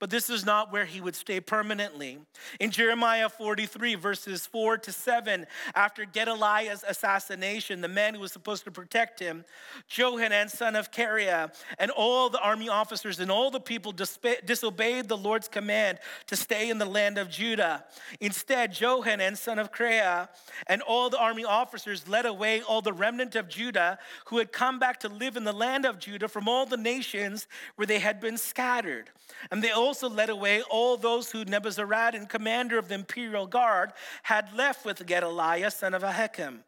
But 0.00 0.10
this 0.10 0.28
is 0.30 0.44
not 0.44 0.72
where 0.72 0.86
he 0.86 1.00
would 1.00 1.14
stay 1.14 1.40
permanently. 1.40 2.18
In 2.58 2.70
Jeremiah 2.70 3.28
43, 3.28 3.94
verses 3.94 4.46
4 4.46 4.78
to 4.78 4.92
7, 4.92 5.46
after 5.74 6.04
Gedaliah's 6.04 6.84
assassination, 6.88 7.82
the 7.82 7.88
man 7.88 8.14
who 8.14 8.20
was 8.20 8.32
supposed 8.32 8.64
to 8.64 8.70
protect 8.70 9.20
him, 9.20 9.44
Johanan, 9.88 10.48
son 10.48 10.74
of 10.74 10.90
Kareah, 10.90 11.54
and 11.78 11.90
all 11.90 12.30
the 12.30 12.40
army 12.40 12.68
officers 12.68 13.20
and 13.20 13.30
all 13.30 13.50
the 13.50 13.60
people 13.60 13.92
disobeyed 13.92 15.08
the 15.08 15.16
Lord's 15.16 15.48
command 15.48 15.98
to 16.26 16.34
stay 16.34 16.70
in 16.70 16.78
the 16.78 16.86
land 16.86 17.18
of 17.18 17.28
Judah. 17.28 17.84
Instead, 18.20 18.72
Johanan, 18.72 19.36
son 19.36 19.58
of 19.58 19.70
Kareah, 19.70 20.28
and 20.66 20.80
all 20.82 21.10
the 21.10 21.18
army 21.18 21.44
officers 21.44 22.08
led 22.08 22.24
away 22.24 22.62
all 22.62 22.80
the 22.80 22.92
remnant 22.92 23.36
of 23.36 23.48
Judah 23.48 23.98
who 24.26 24.38
had 24.38 24.50
come 24.50 24.78
back 24.78 25.00
to 25.00 25.08
live 25.08 25.36
in 25.36 25.44
the 25.44 25.52
land 25.52 25.84
of 25.84 25.98
Judah 25.98 26.28
from 26.28 26.48
all 26.48 26.64
the 26.64 26.78
nations 26.78 27.46
where 27.76 27.86
they 27.86 27.98
had 27.98 28.18
been 28.18 28.38
scattered. 28.38 29.10
And 29.50 29.62
they 29.62 29.70
also 29.90 30.08
led 30.08 30.30
away 30.30 30.62
all 30.70 30.96
those 30.96 31.32
who 31.32 31.44
Nebuzaradan, 31.44 32.28
commander 32.28 32.78
of 32.78 32.86
the 32.86 32.94
imperial 32.94 33.48
guard, 33.48 33.92
had 34.22 34.54
left 34.54 34.84
with 34.84 35.04
Gedaliah, 35.04 35.68
son 35.72 35.94
of 35.94 36.02
Ahikam, 36.02 36.58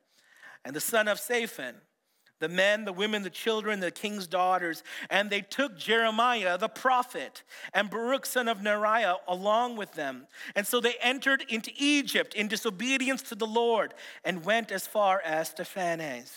and 0.65 0.75
the 0.75 0.81
son 0.81 1.07
of 1.07 1.21
Shaphan, 1.21 1.77
the 2.41 2.49
men, 2.49 2.85
the 2.85 2.93
women, 2.93 3.23
the 3.23 3.31
children, 3.31 3.79
the 3.79 3.93
king's 3.93 4.27
daughters. 4.27 4.83
And 5.09 5.31
they 5.31 5.41
took 5.41 5.79
Jeremiah, 5.79 6.59
the 6.59 6.69
prophet, 6.69 7.45
and 7.73 7.89
Baruch, 7.89 8.27
son 8.27 8.49
of 8.49 8.59
Neriah, 8.59 9.19
along 9.29 9.77
with 9.77 9.93
them. 9.93 10.27
And 10.57 10.67
so 10.67 10.81
they 10.81 10.95
entered 11.01 11.45
into 11.49 11.71
Egypt 11.77 12.35
in 12.35 12.49
disobedience 12.49 13.23
to 13.23 13.37
the 13.37 13.47
Lord 13.47 13.95
and 14.25 14.45
went 14.45 14.73
as 14.73 14.85
far 14.89 15.21
as 15.25 15.55
Tahpanhes. 15.55 16.33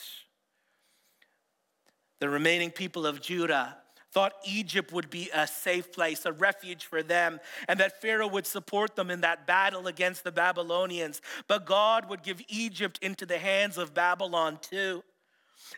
The 2.19 2.29
remaining 2.29 2.69
people 2.69 3.07
of 3.07 3.21
Judah 3.21 3.75
thought 4.15 4.31
Egypt 4.45 4.93
would 4.93 5.09
be 5.09 5.29
a 5.33 5.45
safe 5.45 5.91
place, 5.91 6.25
a 6.25 6.31
refuge 6.31 6.85
for 6.85 7.03
them, 7.03 7.37
and 7.67 7.81
that 7.81 8.01
Pharaoh 8.01 8.29
would 8.29 8.47
support 8.47 8.95
them 8.95 9.11
in 9.11 9.19
that 9.21 9.45
battle 9.45 9.87
against 9.87 10.23
the 10.23 10.31
Babylonians. 10.31 11.21
But 11.49 11.65
God 11.65 12.07
would 12.09 12.23
give 12.23 12.41
Egypt 12.47 12.97
into 13.01 13.25
the 13.25 13.37
hands 13.37 13.77
of 13.77 13.93
Babylon 13.93 14.57
too. 14.61 15.03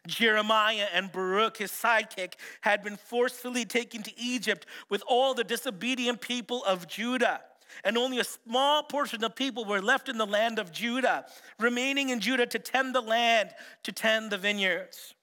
Jeremiah 0.05 0.85
and 0.93 1.11
Baruch, 1.11 1.57
his 1.57 1.71
sidekick, 1.71 2.33
had 2.61 2.83
been 2.83 2.95
forcefully 2.95 3.65
taken 3.65 4.03
to 4.03 4.11
Egypt 4.19 4.67
with 4.87 5.01
all 5.07 5.33
the 5.33 5.43
disobedient 5.43 6.21
people 6.21 6.63
of 6.65 6.87
Judah. 6.87 7.41
And 7.83 7.97
only 7.97 8.19
a 8.19 8.23
small 8.23 8.83
portion 8.83 9.23
of 9.23 9.35
people 9.35 9.65
were 9.65 9.81
left 9.81 10.09
in 10.09 10.19
the 10.19 10.27
land 10.27 10.59
of 10.59 10.71
Judah, 10.71 11.25
remaining 11.59 12.09
in 12.09 12.19
Judah 12.19 12.45
to 12.45 12.59
tend 12.59 12.93
the 12.93 13.01
land, 13.01 13.49
to 13.81 13.91
tend 13.91 14.31
the 14.31 14.37
vineyards. 14.37 15.15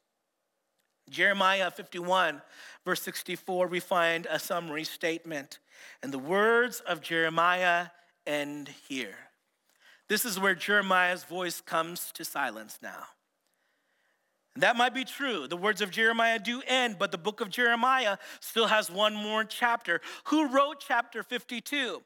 Jeremiah 1.11 1.71
51 1.71 2.41
verse 2.85 3.03
64, 3.03 3.67
we 3.67 3.81
find 3.81 4.27
a 4.31 4.39
summary 4.39 4.85
statement. 4.85 5.59
And 6.03 6.13
the 6.13 6.19
words 6.19 6.81
of 6.81 7.01
Jeremiah 7.01 7.87
end 8.27 8.71
here. 8.89 9.17
This 10.09 10.25
is 10.25 10.39
where 10.39 10.55
Jeremiah's 10.55 11.25
voice 11.25 11.61
comes 11.61 12.13
to 12.13 12.25
silence 12.25 12.79
now. 12.83 13.05
And 14.55 14.63
that 14.63 14.77
might 14.77 14.95
be 14.95 15.05
true. 15.05 15.49
The 15.49 15.57
words 15.57 15.81
of 15.81 15.91
Jeremiah 15.91 16.39
do 16.39 16.63
end, 16.67 16.97
but 16.99 17.11
the 17.11 17.19
book 17.19 17.41
of 17.41 17.51
Jeremiah 17.51 18.19
still 18.41 18.67
has 18.67 18.91
one 18.91 19.15
more 19.15 19.45
chapter. 19.45 20.01
Who 20.25 20.49
wrote 20.49 20.85
chapter 20.87 21.23
52? 21.23 22.03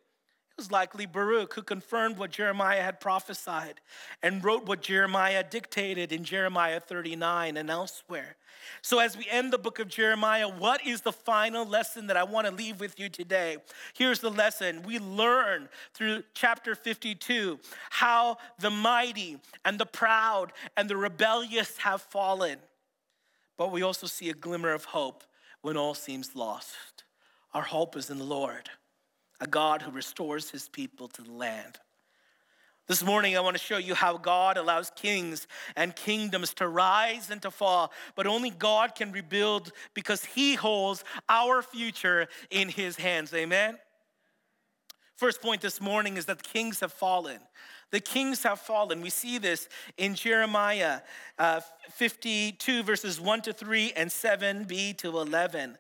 Was 0.59 0.73
likely 0.73 1.07
Baruch, 1.07 1.55
who 1.55 1.63
confirmed 1.63 2.19
what 2.19 2.33
Jeremiah 2.33 2.83
had 2.83 3.01
prophesied 3.01 3.81
and 4.23 4.45
wrote 4.45 4.67
what 4.67 4.83
Jeremiah 4.83 5.45
dictated 5.49 6.13
in 6.13 6.25
Jeremiah 6.25 6.81
39 6.81 7.57
and 7.57 7.71
elsewhere. 7.71 8.37
So, 8.83 8.99
as 8.99 9.17
we 9.17 9.27
end 9.31 9.53
the 9.53 9.59
book 9.59 9.79
of 9.79 9.89
Jeremiah, 9.89 10.49
what 10.49 10.85
is 10.85 11.01
the 11.01 11.13
final 11.13 11.65
lesson 11.65 12.09
that 12.09 12.17
I 12.17 12.25
want 12.25 12.49
to 12.49 12.53
leave 12.53 12.81
with 12.81 12.99
you 12.99 13.09
today? 13.09 13.59
Here's 13.95 14.19
the 14.19 14.31
lesson 14.31 14.83
we 14.83 14.99
learn 14.99 15.69
through 15.95 16.25
chapter 16.35 16.75
52 16.75 17.61
how 17.91 18.39
the 18.59 18.71
mighty 18.71 19.39
and 19.65 19.79
the 19.79 19.87
proud 19.87 20.53
and 20.77 20.91
the 20.91 20.97
rebellious 20.97 21.79
have 21.79 22.03
fallen. 22.03 22.59
But 23.57 23.71
we 23.71 23.83
also 23.83 24.09
see 24.09 24.29
a 24.29 24.35
glimmer 24.35 24.73
of 24.73 24.87
hope 24.87 25.23
when 25.63 25.77
all 25.77 25.95
seems 25.95 26.35
lost. 26.35 27.05
Our 27.55 27.63
hope 27.63 27.97
is 27.97 28.11
in 28.11 28.19
the 28.19 28.25
Lord 28.25 28.69
a 29.41 29.47
God 29.47 29.83
who 29.83 29.91
restores 29.91 30.51
his 30.51 30.69
people 30.69 31.09
to 31.09 31.23
the 31.23 31.33
land. 31.33 31.79
This 32.89 33.05
morning, 33.05 33.37
I 33.37 33.41
want 33.41 33.55
to 33.55 33.63
show 33.63 33.77
you 33.77 33.95
how 33.95 34.17
God 34.17 34.57
allows 34.57 34.91
kings 34.97 35.47
and 35.77 35.95
kingdoms 35.95 36.55
to 36.55 36.67
rise 36.67 37.31
and 37.31 37.43
to 37.43 37.51
fall, 37.51 37.93
but 38.15 38.27
only 38.27 38.49
God 38.49 38.95
can 38.95 39.13
rebuild 39.13 39.73
because 39.93 40.25
he 40.25 40.55
holds 40.55 41.05
our 41.29 41.61
future 41.61 42.29
in 42.51 42.71
his 42.71 42.97
hands. 42.97 43.35
Amen? 43.35 43.77
First 45.19 45.43
point 45.43 45.61
this 45.61 45.81
morning 45.81 46.17
is 46.17 46.27
that 46.27 46.39
the 46.39 46.49
kings 46.49 46.79
have 46.79 46.93
fallen. 46.93 47.41
The 47.91 47.99
kings 47.99 48.45
have 48.45 48.61
fallen. 48.61 49.01
We 49.01 49.11
see 49.11 49.39
this 49.39 49.69
in 49.97 50.15
Jeremiah 50.15 51.01
uh, 51.41 51.61
52, 51.91 52.85
verses 52.85 53.21
1 53.21 53.43
to 53.43 53.53
3 53.53 53.95
and 53.97 54.11
7b 54.11 54.97
to 54.99 55.19
11. 55.19 55.77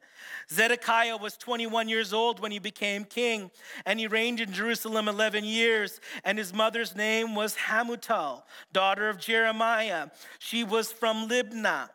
Zedekiah 0.51 1.17
was 1.17 1.37
21 1.37 1.89
years 1.89 2.13
old 2.13 2.41
when 2.41 2.51
he 2.51 2.59
became 2.59 3.05
king, 3.05 3.53
and 3.87 4.01
he 4.01 4.09
reigned 4.09 4.41
in 4.41 4.53
Jerusalem 4.53 5.07
11 5.07 5.45
years. 5.45 6.01
And 6.25 6.37
his 6.37 6.53
mother's 6.53 6.97
name 6.97 7.37
was 7.37 7.55
Hamutal, 7.55 8.43
daughter 8.73 9.09
of 9.09 9.21
Jeremiah. 9.21 10.09
She 10.41 10.65
was 10.65 10.91
from 10.91 11.29
Libnah. 11.29 11.91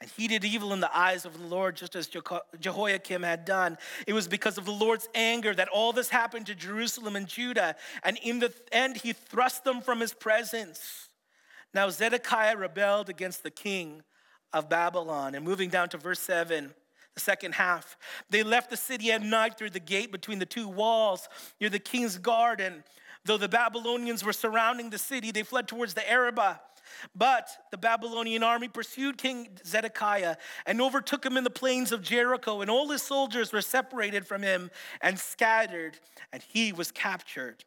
And 0.00 0.08
he 0.16 0.28
did 0.28 0.44
evil 0.44 0.72
in 0.72 0.80
the 0.80 0.96
eyes 0.96 1.24
of 1.24 1.36
the 1.36 1.46
Lord, 1.46 1.74
just 1.74 1.96
as 1.96 2.08
Jehoiakim 2.60 3.22
had 3.24 3.44
done. 3.44 3.76
It 4.06 4.12
was 4.12 4.28
because 4.28 4.56
of 4.56 4.64
the 4.64 4.72
Lord's 4.72 5.08
anger 5.12 5.52
that 5.54 5.68
all 5.68 5.92
this 5.92 6.08
happened 6.08 6.46
to 6.46 6.54
Jerusalem 6.54 7.16
and 7.16 7.26
Judah. 7.26 7.74
And 8.04 8.16
in 8.22 8.38
the 8.38 8.54
end, 8.70 8.98
he 8.98 9.12
thrust 9.12 9.64
them 9.64 9.80
from 9.80 9.98
his 9.98 10.14
presence. 10.14 11.08
Now, 11.74 11.90
Zedekiah 11.90 12.56
rebelled 12.56 13.08
against 13.08 13.42
the 13.42 13.50
king 13.50 14.02
of 14.52 14.68
Babylon. 14.68 15.34
And 15.34 15.44
moving 15.44 15.68
down 15.68 15.88
to 15.88 15.98
verse 15.98 16.20
7, 16.20 16.72
the 17.14 17.20
second 17.20 17.54
half, 17.54 17.98
they 18.30 18.44
left 18.44 18.70
the 18.70 18.76
city 18.76 19.10
at 19.10 19.22
night 19.22 19.58
through 19.58 19.70
the 19.70 19.80
gate 19.80 20.12
between 20.12 20.38
the 20.38 20.46
two 20.46 20.68
walls 20.68 21.28
near 21.60 21.70
the 21.70 21.80
king's 21.80 22.18
garden. 22.18 22.84
Though 23.24 23.36
the 23.36 23.48
Babylonians 23.48 24.24
were 24.24 24.32
surrounding 24.32 24.90
the 24.90 24.98
city, 24.98 25.32
they 25.32 25.42
fled 25.42 25.66
towards 25.66 25.94
the 25.94 26.08
Arabah 26.08 26.60
but 27.14 27.48
the 27.70 27.78
Babylonian 27.78 28.42
army 28.42 28.68
pursued 28.68 29.18
King 29.18 29.48
Zedekiah 29.64 30.36
and 30.66 30.80
overtook 30.80 31.24
him 31.24 31.36
in 31.36 31.44
the 31.44 31.50
plains 31.50 31.92
of 31.92 32.02
Jericho, 32.02 32.60
and 32.60 32.70
all 32.70 32.88
his 32.90 33.02
soldiers 33.02 33.52
were 33.52 33.62
separated 33.62 34.26
from 34.26 34.42
him 34.42 34.70
and 35.00 35.18
scattered, 35.18 35.98
and 36.32 36.42
he 36.42 36.72
was 36.72 36.90
captured. 36.90 37.64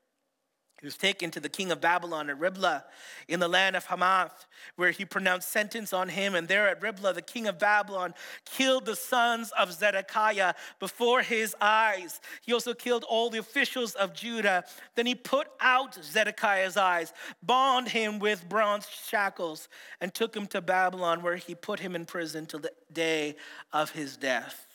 He 0.82 0.88
was 0.88 0.98
taken 0.98 1.30
to 1.30 1.40
the 1.40 1.48
king 1.48 1.72
of 1.72 1.80
Babylon 1.80 2.28
at 2.32 2.40
Riblah 2.40 2.84
in 3.28 3.40
the 3.40 3.48
land 3.48 3.76
of 3.76 3.86
Hamath, 3.86 4.48
where 4.78 4.90
he 4.90 5.06
pronounced 5.06 5.50
sentence 5.50 5.94
on 5.94 6.10
him. 6.10 6.34
And 6.34 6.48
there 6.48 6.68
at 6.68 6.82
Riblah, 6.82 7.14
the 7.14 7.22
king 7.22 7.46
of 7.48 7.60
Babylon 7.60 8.16
killed 8.46 8.86
the 8.88 8.96
sons 8.96 9.52
of 9.52 9.72
Zedekiah 9.72 10.56
before 10.80 11.22
his 11.22 11.56
eyes. 11.62 12.20
He 12.42 12.52
also 12.52 12.74
killed 12.74 13.06
all 13.08 13.30
the 13.30 13.38
officials 13.38 13.94
of 13.94 14.16
Judah. 14.16 14.64
Then 14.96 15.06
he 15.06 15.14
put 15.14 15.50
out 15.60 16.04
Zedekiah's 16.04 16.78
eyes, 16.78 17.14
bound 17.44 17.90
him 17.90 18.18
with 18.18 18.50
bronze 18.50 18.88
shackles, 18.90 19.70
and 20.02 20.12
took 20.12 20.36
him 20.36 20.48
to 20.48 20.62
Babylon, 20.62 21.22
where 21.22 21.36
he 21.36 21.54
put 21.54 21.80
him 21.80 21.96
in 21.96 22.08
prison 22.08 22.48
till 22.48 22.60
the 22.60 22.74
day 22.92 23.36
of 23.72 23.92
his 23.92 24.18
death. 24.18 24.66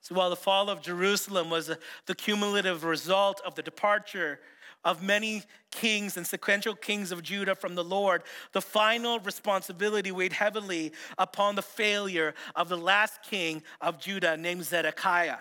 So 0.00 0.14
while 0.14 0.28
the 0.30 0.36
fall 0.36 0.68
of 0.68 0.82
Jerusalem 0.82 1.48
was 1.48 1.70
the 2.06 2.14
cumulative 2.14 2.84
result 2.84 3.40
of 3.44 3.54
the 3.54 3.62
departure 3.62 4.38
of 4.84 5.02
many 5.02 5.42
kings 5.70 6.16
and 6.16 6.26
sequential 6.26 6.74
kings 6.74 7.12
of 7.12 7.22
Judah 7.22 7.54
from 7.54 7.74
the 7.74 7.84
Lord, 7.84 8.22
the 8.52 8.60
final 8.60 9.18
responsibility 9.20 10.12
weighed 10.12 10.32
heavily 10.32 10.92
upon 11.18 11.54
the 11.54 11.62
failure 11.62 12.34
of 12.54 12.68
the 12.68 12.76
last 12.76 13.22
king 13.22 13.62
of 13.80 13.98
Judah 13.98 14.36
named 14.36 14.64
Zedekiah. 14.64 15.38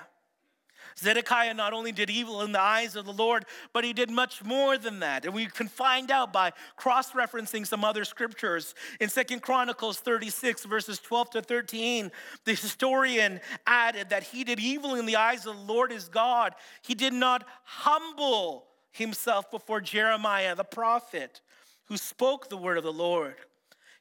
Zedekiah 0.98 1.54
not 1.54 1.74
only 1.74 1.92
did 1.92 2.10
evil 2.10 2.42
in 2.42 2.52
the 2.52 2.62
eyes 2.62 2.96
of 2.96 3.06
the 3.06 3.14
Lord, 3.14 3.46
but 3.74 3.84
he 3.84 3.94
did 3.94 4.10
much 4.10 4.44
more 4.44 4.78
than 4.78 5.00
that. 5.00 5.26
And 5.26 5.34
we 5.34 5.48
can 5.48 5.68
find 5.68 6.12
out 6.12 6.32
by 6.32 6.52
cross-referencing 6.76 7.66
some 7.66 7.84
other 7.84 8.06
scriptures. 8.06 8.76
In 9.00 9.10
Second 9.10 9.42
Chronicles 9.42 10.00
36, 10.00 10.66
verses 10.66 11.00
12 11.00 11.30
to 11.32 11.42
13, 11.42 12.12
the 12.46 12.52
historian 12.52 13.40
added 13.66 14.10
that 14.10 14.24
he 14.24 14.44
did 14.44 14.60
evil 14.60 14.96
in 14.96 15.06
the 15.06 15.16
eyes 15.16 15.46
of 15.46 15.56
the 15.56 15.74
Lord 15.74 15.92
his 15.92 16.08
God. 16.10 16.54
He 16.82 16.94
did 16.96 17.14
not 17.14 17.48
humble 17.64 18.68
himself 18.94 19.52
before 19.52 19.82
Jeremiah 19.82 20.56
the 20.56 20.64
prophet, 20.64 21.42
who 21.86 21.98
spoke 21.98 22.48
the 22.48 22.58
word 22.58 22.78
of 22.78 22.84
the 22.84 22.94
Lord. 22.94 23.36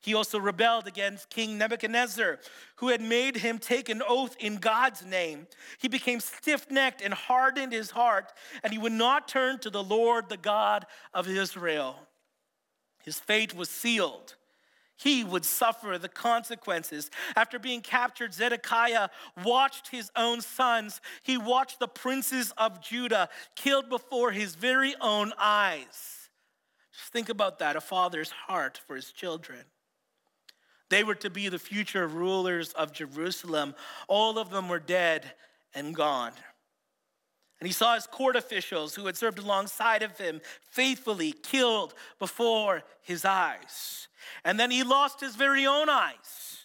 He 0.01 0.15
also 0.15 0.39
rebelled 0.39 0.87
against 0.87 1.31
King 1.31 1.59
Nebuchadnezzar, 1.59 2.39
who 2.77 2.89
had 2.89 3.01
made 3.01 3.37
him 3.37 3.59
take 3.59 3.89
an 3.89 4.03
oath 4.07 4.37
in 4.39 4.57
God's 4.57 5.05
name. 5.05 5.47
He 5.79 5.89
became 5.89 6.21
stiff 6.21 6.71
necked 6.71 7.03
and 7.03 7.15
hardened 7.15 7.73
his 7.73 7.91
heart, 7.93 8.33
and 8.63 8.73
he 8.73 8.79
would 8.79 8.93
not 8.93 9.29
turn 9.29 9.59
to 9.61 9.71
the 9.71 9.83
Lord, 9.83 10.29
the 10.29 10.37
God 10.37 10.87
of 11.15 11.29
Israel. 11.29 11.97
His 13.05 13.19
fate 13.19 13.55
was 13.55 13.69
sealed 13.69 14.35
he 15.03 15.25
would 15.25 15.45
suffer 15.45 15.99
the 15.99 16.09
consequences. 16.09 17.11
After 17.35 17.59
being 17.59 17.81
captured, 17.81 18.33
Zedekiah 18.35 19.09
watched 19.45 19.89
his 19.89 20.11
own 20.15 20.41
sons, 20.41 21.01
he 21.23 21.37
watched 21.37 21.79
the 21.79 21.89
princes 21.89 22.53
of 22.57 22.81
Judah 22.83 23.29
killed 23.57 23.89
before 23.89 24.31
his 24.31 24.55
very 24.55 24.95
own 25.01 25.33
eyes. 25.39 26.29
Just 26.93 27.13
think 27.13 27.29
about 27.29 27.59
that 27.59 27.77
a 27.77 27.81
father's 27.81 28.31
heart 28.31 28.81
for 28.87 28.97
his 28.97 29.11
children. 29.13 29.61
They 30.91 31.05
were 31.05 31.15
to 31.17 31.31
be 31.31 31.49
the 31.49 31.59
future 31.59 32.07
rulers 32.07 32.73
of 32.75 32.93
Jerusalem. 32.93 33.75
All 34.09 34.39
of 34.39 34.51
them 34.51 34.69
were 34.69 34.79
dead 34.79 35.33
and 35.75 35.95
gone. 35.95 36.33
And 37.63 37.67
he 37.69 37.73
saw 37.73 37.95
his 37.95 38.09
court 38.09 38.35
officials 38.35 38.97
who 38.97 39.07
had 39.07 39.17
served 39.17 39.39
alongside 39.39 40.03
of 40.03 40.19
him 40.19 40.41
faithfully 40.69 41.31
killed 41.31 41.95
before 42.19 42.83
his 43.03 43.25
eyes. 43.25 44.09
And 44.45 44.59
then 44.59 44.73
he 44.73 44.83
lost 44.83 45.21
his 45.21 45.37
very 45.37 45.65
own 45.65 45.89
eyes 45.89 46.65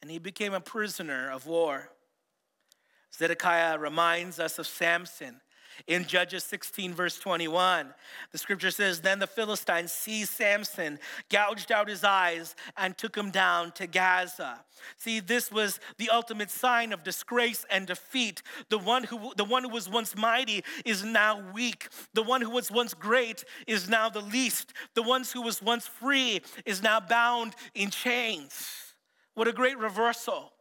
and 0.00 0.10
he 0.10 0.18
became 0.18 0.54
a 0.54 0.60
prisoner 0.60 1.30
of 1.30 1.46
war. 1.46 1.90
Zedekiah 3.14 3.76
reminds 3.76 4.40
us 4.40 4.58
of 4.58 4.66
Samson 4.66 5.42
in 5.86 6.04
Judges 6.04 6.44
16, 6.44 6.94
verse 6.94 7.18
21, 7.18 7.92
the 8.32 8.38
scripture 8.38 8.70
says, 8.70 9.00
Then 9.00 9.18
the 9.18 9.26
Philistines 9.26 9.92
seized 9.92 10.30
Samson, 10.30 10.98
gouged 11.30 11.70
out 11.70 11.88
his 11.88 12.04
eyes, 12.04 12.54
and 12.76 12.96
took 12.96 13.16
him 13.16 13.30
down 13.30 13.72
to 13.72 13.86
Gaza. 13.86 14.64
See, 14.96 15.20
this 15.20 15.50
was 15.50 15.80
the 15.98 16.10
ultimate 16.10 16.50
sign 16.50 16.92
of 16.92 17.04
disgrace 17.04 17.64
and 17.70 17.86
defeat. 17.86 18.42
The 18.68 18.78
one 18.78 19.04
who, 19.04 19.32
the 19.36 19.44
one 19.44 19.62
who 19.64 19.68
was 19.68 19.88
once 19.88 20.16
mighty 20.16 20.64
is 20.84 21.04
now 21.04 21.42
weak. 21.52 21.88
The 22.14 22.22
one 22.22 22.40
who 22.40 22.50
was 22.50 22.70
once 22.70 22.94
great 22.94 23.44
is 23.66 23.88
now 23.88 24.08
the 24.08 24.20
least. 24.20 24.72
The 24.94 25.02
one 25.02 25.24
who 25.32 25.42
was 25.42 25.62
once 25.62 25.86
free 25.86 26.40
is 26.64 26.82
now 26.82 27.00
bound 27.00 27.54
in 27.74 27.90
chains. 27.90 28.94
What 29.34 29.48
a 29.48 29.52
great 29.52 29.78
reversal. 29.78 30.52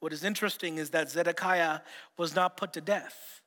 What 0.00 0.12
is 0.12 0.22
interesting 0.22 0.76
is 0.76 0.90
that 0.90 1.10
Zedekiah 1.10 1.80
was 2.18 2.34
not 2.34 2.56
put 2.56 2.72
to 2.74 2.80
death 2.80 3.40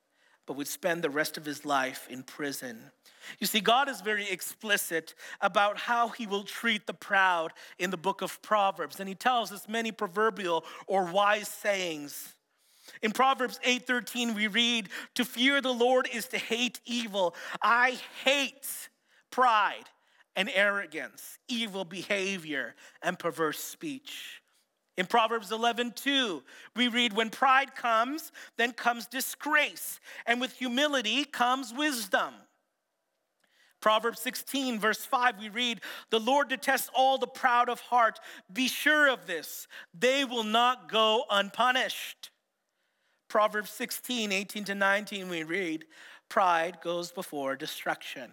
but 0.47 0.55
would 0.55 0.67
spend 0.67 1.03
the 1.03 1.09
rest 1.09 1.37
of 1.37 1.45
his 1.45 1.65
life 1.65 2.07
in 2.09 2.23
prison. 2.23 2.91
You 3.37 3.45
see, 3.45 3.59
God 3.59 3.89
is 3.89 4.01
very 4.01 4.29
explicit 4.29 5.13
about 5.41 5.77
how 5.77 6.07
he 6.07 6.25
will 6.25 6.43
treat 6.43 6.87
the 6.87 6.93
proud 6.93 7.53
in 7.77 7.91
the 7.91 7.97
book 7.97 8.21
of 8.21 8.41
Proverbs, 8.41 8.99
and 8.99 9.07
he 9.07 9.15
tells 9.15 9.51
us 9.51 9.67
many 9.67 9.91
proverbial 9.91 10.65
or 10.87 11.03
wise 11.03 11.49
sayings. 11.49 12.33
In 13.01 13.11
Proverbs 13.11 13.59
8:13 13.63 14.33
we 14.33 14.47
read, 14.47 14.89
"To 15.15 15.25
fear 15.25 15.59
the 15.59 15.73
Lord 15.73 16.07
is 16.07 16.27
to 16.29 16.37
hate 16.37 16.79
evil. 16.85 17.35
I 17.61 17.99
hate 18.23 18.89
pride 19.29 19.89
and 20.35 20.49
arrogance, 20.49 21.37
evil 21.49 21.83
behavior 21.83 22.75
and 23.01 23.19
perverse 23.19 23.61
speech." 23.61 24.41
In 24.97 25.05
Proverbs 25.05 25.51
11, 25.51 25.93
2, 25.95 26.43
we 26.75 26.87
read, 26.87 27.13
When 27.13 27.29
pride 27.29 27.75
comes, 27.75 28.31
then 28.57 28.71
comes 28.71 29.05
disgrace, 29.05 29.99
and 30.25 30.41
with 30.41 30.53
humility 30.53 31.23
comes 31.23 31.71
wisdom. 31.71 32.33
Proverbs 33.79 34.19
16, 34.21 34.79
verse 34.79 35.05
5, 35.05 35.39
we 35.39 35.49
read, 35.49 35.81
The 36.09 36.19
Lord 36.19 36.49
detests 36.49 36.89
all 36.95 37.19
the 37.19 37.27
proud 37.27 37.69
of 37.69 37.79
heart. 37.79 38.19
Be 38.51 38.67
sure 38.67 39.07
of 39.07 39.27
this, 39.27 39.67
they 39.97 40.25
will 40.25 40.43
not 40.43 40.91
go 40.91 41.25
unpunished. 41.29 42.31
Proverbs 43.29 43.69
16, 43.69 44.31
18 44.31 44.63
to 44.63 44.75
19, 44.75 45.29
we 45.29 45.43
read, 45.43 45.85
Pride 46.27 46.79
goes 46.81 47.11
before 47.11 47.55
destruction 47.55 48.31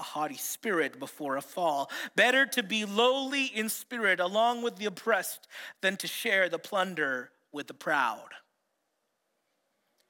a 0.00 0.02
haughty 0.02 0.36
spirit 0.36 0.98
before 0.98 1.36
a 1.36 1.42
fall. 1.42 1.90
Better 2.14 2.46
to 2.46 2.62
be 2.62 2.84
lowly 2.84 3.46
in 3.46 3.68
spirit 3.68 4.20
along 4.20 4.62
with 4.62 4.76
the 4.76 4.86
oppressed 4.86 5.48
than 5.80 5.96
to 5.98 6.06
share 6.06 6.48
the 6.48 6.58
plunder 6.58 7.30
with 7.52 7.66
the 7.66 7.74
proud. 7.74 8.28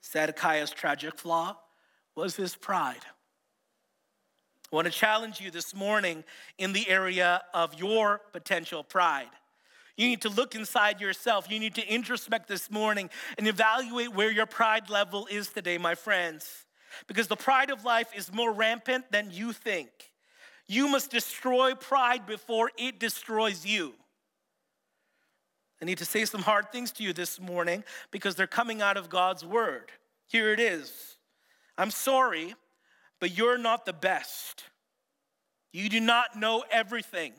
Zedekiah's 0.04 0.70
tragic 0.70 1.18
flaw 1.18 1.56
was 2.14 2.36
his 2.36 2.54
pride. 2.54 3.04
I 4.70 4.76
want 4.76 4.86
to 4.86 4.92
challenge 4.92 5.40
you 5.40 5.50
this 5.50 5.74
morning 5.74 6.24
in 6.58 6.72
the 6.72 6.88
area 6.88 7.42
of 7.54 7.78
your 7.78 8.20
potential 8.32 8.84
pride. 8.84 9.30
You 9.96 10.06
need 10.06 10.22
to 10.22 10.28
look 10.28 10.54
inside 10.54 11.00
yourself. 11.00 11.50
You 11.50 11.58
need 11.58 11.74
to 11.76 11.86
introspect 11.86 12.46
this 12.46 12.70
morning 12.70 13.10
and 13.38 13.48
evaluate 13.48 14.14
where 14.14 14.30
your 14.30 14.46
pride 14.46 14.90
level 14.90 15.26
is 15.30 15.48
today, 15.48 15.78
my 15.78 15.94
friends 15.94 16.66
because 17.06 17.28
the 17.28 17.36
pride 17.36 17.70
of 17.70 17.84
life 17.84 18.08
is 18.16 18.32
more 18.32 18.52
rampant 18.52 19.10
than 19.10 19.30
you 19.30 19.52
think. 19.52 19.90
You 20.66 20.88
must 20.88 21.10
destroy 21.10 21.74
pride 21.74 22.26
before 22.26 22.70
it 22.76 22.98
destroys 22.98 23.64
you. 23.64 23.94
I 25.80 25.84
need 25.84 25.98
to 25.98 26.04
say 26.04 26.24
some 26.24 26.42
hard 26.42 26.72
things 26.72 26.90
to 26.92 27.02
you 27.02 27.12
this 27.12 27.40
morning 27.40 27.84
because 28.10 28.34
they're 28.34 28.46
coming 28.46 28.82
out 28.82 28.96
of 28.96 29.08
God's 29.08 29.44
word. 29.44 29.90
Here 30.26 30.52
it 30.52 30.60
is 30.60 31.16
I'm 31.78 31.90
sorry, 31.90 32.54
but 33.20 33.36
you're 33.36 33.58
not 33.58 33.86
the 33.86 33.92
best. 33.92 34.64
You 35.72 35.88
do 35.88 36.00
not 36.00 36.36
know 36.36 36.64
everything. 36.70 37.32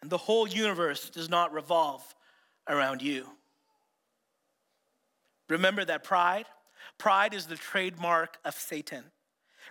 And 0.00 0.10
the 0.10 0.18
whole 0.18 0.48
universe 0.48 1.10
does 1.10 1.28
not 1.28 1.52
revolve 1.52 2.02
around 2.68 3.02
you. 3.02 3.26
Remember 5.48 5.84
that 5.84 6.02
pride 6.02 6.46
Pride 7.02 7.34
is 7.34 7.46
the 7.46 7.56
trademark 7.56 8.38
of 8.44 8.54
Satan. 8.54 9.02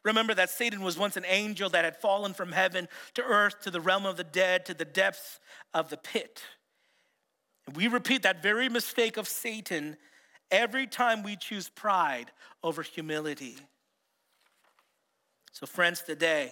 Remember 0.03 0.33
that 0.33 0.49
Satan 0.49 0.81
was 0.81 0.97
once 0.97 1.15
an 1.15 1.23
angel 1.25 1.69
that 1.69 1.85
had 1.85 1.95
fallen 1.95 2.33
from 2.33 2.51
heaven 2.51 2.89
to 3.13 3.23
earth, 3.23 3.61
to 3.61 3.71
the 3.71 3.79
realm 3.79 4.05
of 4.05 4.17
the 4.17 4.25
dead, 4.25 4.65
to 4.65 4.73
the 4.73 4.83
depths 4.83 5.39
of 5.73 5.89
the 5.89 5.95
pit. 5.95 6.43
We 7.73 7.87
repeat 7.87 8.23
that 8.23 8.43
very 8.43 8.67
mistake 8.67 9.15
of 9.15 9.29
Satan 9.29 9.95
every 10.51 10.85
time 10.87 11.23
we 11.23 11.37
choose 11.37 11.69
pride 11.69 12.33
over 12.65 12.81
humility. 12.81 13.55
So, 15.53 15.65
friends, 15.65 16.01
today, 16.01 16.51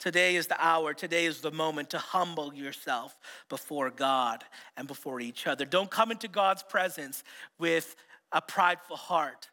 today 0.00 0.34
is 0.34 0.48
the 0.48 0.60
hour, 0.60 0.92
today 0.92 1.26
is 1.26 1.40
the 1.40 1.52
moment 1.52 1.88
to 1.90 1.98
humble 1.98 2.52
yourself 2.52 3.16
before 3.48 3.90
God 3.90 4.42
and 4.76 4.88
before 4.88 5.20
each 5.20 5.46
other. 5.46 5.64
Don't 5.64 5.88
come 5.88 6.10
into 6.10 6.26
God's 6.26 6.64
presence 6.64 7.22
with 7.60 7.94
a 8.32 8.42
prideful 8.42 8.96
heart 8.96 9.50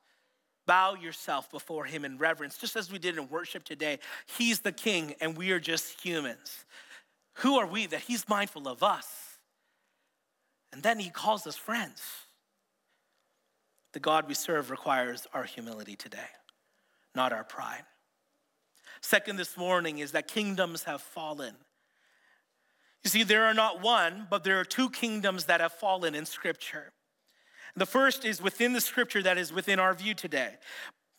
bow 0.68 0.94
yourself 0.94 1.50
before 1.50 1.86
him 1.86 2.06
in 2.06 2.20
reverence, 2.20 2.58
just 2.58 2.76
as 2.76 2.92
we 2.92 3.00
did 3.00 3.18
in 3.18 3.28
worship 3.30 3.64
today. 3.64 3.98
He's 4.38 4.60
the 4.60 4.72
king, 4.72 5.16
and 5.20 5.36
we 5.36 5.52
are 5.52 5.60
just 5.60 6.00
humans. 6.00 6.66
Who 7.36 7.58
are 7.58 7.66
we 7.66 7.88
that 7.88 8.02
he's 8.02 8.30
mindful 8.30 8.68
of 8.68 8.84
us? 8.84 9.08
And 10.72 10.84
then 10.84 11.00
he 11.00 11.10
calls 11.10 11.48
us 11.48 11.56
friends. 11.56 12.04
The 13.94 14.00
God 14.00 14.28
we 14.28 14.36
serve 14.36 14.70
requires 14.70 15.26
our 15.34 15.46
humility 15.46 15.96
today, 15.96 16.30
not 17.16 17.34
our 17.34 17.44
pride. 17.44 17.84
Second, 19.02 19.38
this 19.38 19.58
morning 19.58 20.00
is 20.00 20.12
that 20.12 20.28
kingdoms 20.28 20.84
have 20.84 21.02
fallen. 21.02 21.56
You 23.04 23.10
see, 23.10 23.24
there 23.24 23.46
are 23.46 23.54
not 23.54 23.82
one, 23.82 24.28
but 24.30 24.44
there 24.44 24.60
are 24.60 24.66
two 24.66 24.90
kingdoms 24.90 25.46
that 25.46 25.62
have 25.62 25.72
fallen 25.72 26.14
in 26.14 26.26
Scripture. 26.26 26.92
The 27.78 27.86
first 27.86 28.26
is 28.26 28.42
within 28.42 28.74
the 28.74 28.82
scripture 28.82 29.22
that 29.22 29.38
is 29.38 29.54
within 29.54 29.80
our 29.80 29.94
view 29.94 30.14
today 30.14 30.56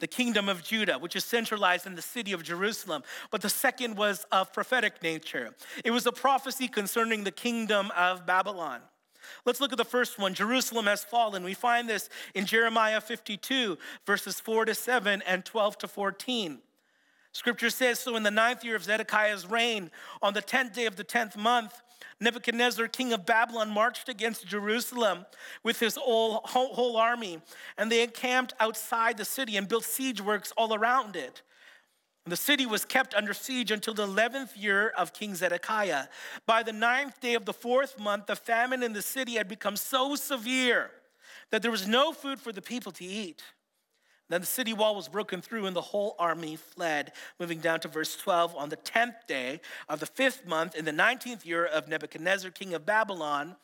the 0.00 0.06
kingdom 0.06 0.48
of 0.48 0.62
Judah, 0.62 0.98
which 0.98 1.16
is 1.16 1.24
centralized 1.24 1.84
in 1.84 1.96
the 1.96 2.02
city 2.02 2.32
of 2.32 2.42
Jerusalem. 2.44 3.02
But 3.32 3.42
the 3.42 3.48
second 3.48 3.96
was 3.96 4.26
of 4.30 4.52
prophetic 4.52 5.02
nature. 5.02 5.54
It 5.84 5.90
was 5.90 6.06
a 6.06 6.12
prophecy 6.12 6.68
concerning 6.68 7.24
the 7.24 7.32
kingdom 7.32 7.90
of 7.96 8.24
Babylon. 8.24 8.80
Let's 9.44 9.60
look 9.60 9.72
at 9.72 9.78
the 9.78 9.84
first 9.84 10.18
one. 10.18 10.34
Jerusalem 10.34 10.86
has 10.86 11.02
fallen. 11.02 11.42
We 11.42 11.54
find 11.54 11.88
this 11.88 12.08
in 12.34 12.46
Jeremiah 12.46 13.00
52, 13.00 13.76
verses 14.06 14.40
4 14.40 14.66
to 14.66 14.74
7 14.74 15.22
and 15.26 15.44
12 15.44 15.78
to 15.78 15.88
14. 15.88 16.58
Scripture 17.32 17.70
says 17.70 17.98
So 17.98 18.16
in 18.16 18.22
the 18.22 18.30
ninth 18.30 18.64
year 18.64 18.76
of 18.76 18.84
Zedekiah's 18.84 19.46
reign, 19.46 19.90
on 20.22 20.32
the 20.32 20.40
tenth 20.40 20.74
day 20.74 20.86
of 20.86 20.96
the 20.96 21.04
tenth 21.04 21.36
month, 21.36 21.82
Nebuchadnezzar, 22.20 22.88
king 22.88 23.12
of 23.12 23.26
Babylon, 23.26 23.70
marched 23.70 24.08
against 24.08 24.46
Jerusalem 24.46 25.26
with 25.62 25.80
his 25.80 25.96
whole, 25.96 26.40
whole 26.44 26.96
army, 26.96 27.40
and 27.76 27.90
they 27.90 28.02
encamped 28.02 28.54
outside 28.60 29.16
the 29.16 29.24
city 29.24 29.56
and 29.56 29.68
built 29.68 29.84
siege 29.84 30.20
works 30.20 30.52
all 30.56 30.74
around 30.74 31.16
it. 31.16 31.42
And 32.24 32.32
the 32.32 32.36
city 32.36 32.66
was 32.66 32.84
kept 32.84 33.14
under 33.14 33.32
siege 33.32 33.70
until 33.70 33.94
the 33.94 34.06
11th 34.06 34.50
year 34.54 34.88
of 34.98 35.14
King 35.14 35.34
Zedekiah. 35.34 36.08
By 36.44 36.62
the 36.62 36.74
ninth 36.74 37.20
day 37.20 37.34
of 37.34 37.46
the 37.46 37.54
fourth 37.54 37.98
month, 37.98 38.26
the 38.26 38.36
famine 38.36 38.82
in 38.82 38.92
the 38.92 39.00
city 39.00 39.36
had 39.36 39.48
become 39.48 39.76
so 39.76 40.14
severe 40.14 40.90
that 41.50 41.62
there 41.62 41.70
was 41.70 41.88
no 41.88 42.12
food 42.12 42.38
for 42.38 42.52
the 42.52 42.60
people 42.60 42.92
to 42.92 43.04
eat. 43.04 43.42
Then 44.28 44.42
the 44.42 44.46
city 44.46 44.72
wall 44.72 44.94
was 44.94 45.08
broken 45.08 45.40
through 45.40 45.66
and 45.66 45.74
the 45.74 45.80
whole 45.80 46.14
army 46.18 46.56
fled. 46.56 47.12
Moving 47.38 47.60
down 47.60 47.80
to 47.80 47.88
verse 47.88 48.16
12, 48.16 48.54
on 48.56 48.68
the 48.68 48.76
10th 48.76 49.26
day 49.26 49.60
of 49.88 50.00
the 50.00 50.06
fifth 50.06 50.46
month, 50.46 50.74
in 50.74 50.84
the 50.84 50.92
19th 50.92 51.46
year 51.46 51.64
of 51.64 51.88
Nebuchadnezzar, 51.88 52.50
king 52.50 52.74
of 52.74 52.84
Babylon, 52.84 53.56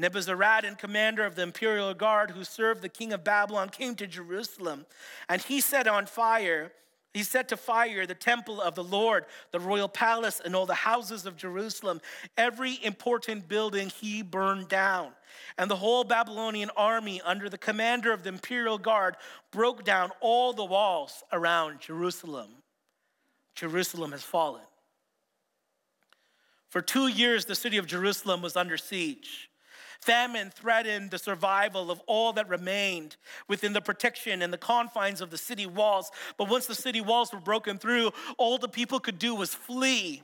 Nebuzaradan, 0.00 0.78
commander 0.78 1.24
of 1.24 1.36
the 1.36 1.42
imperial 1.42 1.92
guard 1.94 2.30
who 2.30 2.44
served 2.44 2.82
the 2.82 2.88
king 2.88 3.12
of 3.12 3.24
Babylon, 3.24 3.68
came 3.68 3.94
to 3.96 4.06
Jerusalem. 4.06 4.86
And 5.28 5.40
he 5.40 5.60
set 5.60 5.86
on 5.86 6.06
fire, 6.06 6.72
He 7.16 7.22
set 7.22 7.48
to 7.48 7.56
fire 7.56 8.04
the 8.04 8.14
temple 8.14 8.60
of 8.60 8.74
the 8.74 8.84
Lord, 8.84 9.24
the 9.50 9.58
royal 9.58 9.88
palace, 9.88 10.38
and 10.44 10.54
all 10.54 10.66
the 10.66 10.74
houses 10.74 11.24
of 11.24 11.34
Jerusalem. 11.34 12.02
Every 12.36 12.78
important 12.84 13.48
building 13.48 13.88
he 13.88 14.20
burned 14.20 14.68
down. 14.68 15.12
And 15.56 15.70
the 15.70 15.76
whole 15.76 16.04
Babylonian 16.04 16.68
army, 16.76 17.22
under 17.24 17.48
the 17.48 17.56
commander 17.56 18.12
of 18.12 18.22
the 18.22 18.28
imperial 18.28 18.76
guard, 18.76 19.16
broke 19.50 19.82
down 19.82 20.10
all 20.20 20.52
the 20.52 20.66
walls 20.66 21.24
around 21.32 21.80
Jerusalem. 21.80 22.50
Jerusalem 23.54 24.12
has 24.12 24.22
fallen. 24.22 24.66
For 26.68 26.82
two 26.82 27.06
years, 27.06 27.46
the 27.46 27.54
city 27.54 27.78
of 27.78 27.86
Jerusalem 27.86 28.42
was 28.42 28.56
under 28.56 28.76
siege. 28.76 29.48
Famine 30.06 30.50
threatened 30.50 31.10
the 31.10 31.18
survival 31.18 31.90
of 31.90 32.00
all 32.06 32.32
that 32.34 32.48
remained 32.48 33.16
within 33.48 33.72
the 33.72 33.80
protection 33.80 34.40
and 34.40 34.52
the 34.52 34.58
confines 34.58 35.20
of 35.20 35.30
the 35.30 35.36
city 35.36 35.66
walls. 35.66 36.12
But 36.36 36.48
once 36.48 36.66
the 36.66 36.76
city 36.76 37.00
walls 37.00 37.32
were 37.32 37.40
broken 37.40 37.76
through, 37.76 38.12
all 38.38 38.56
the 38.56 38.68
people 38.68 39.00
could 39.00 39.18
do 39.18 39.34
was 39.34 39.52
flee. 39.52 40.22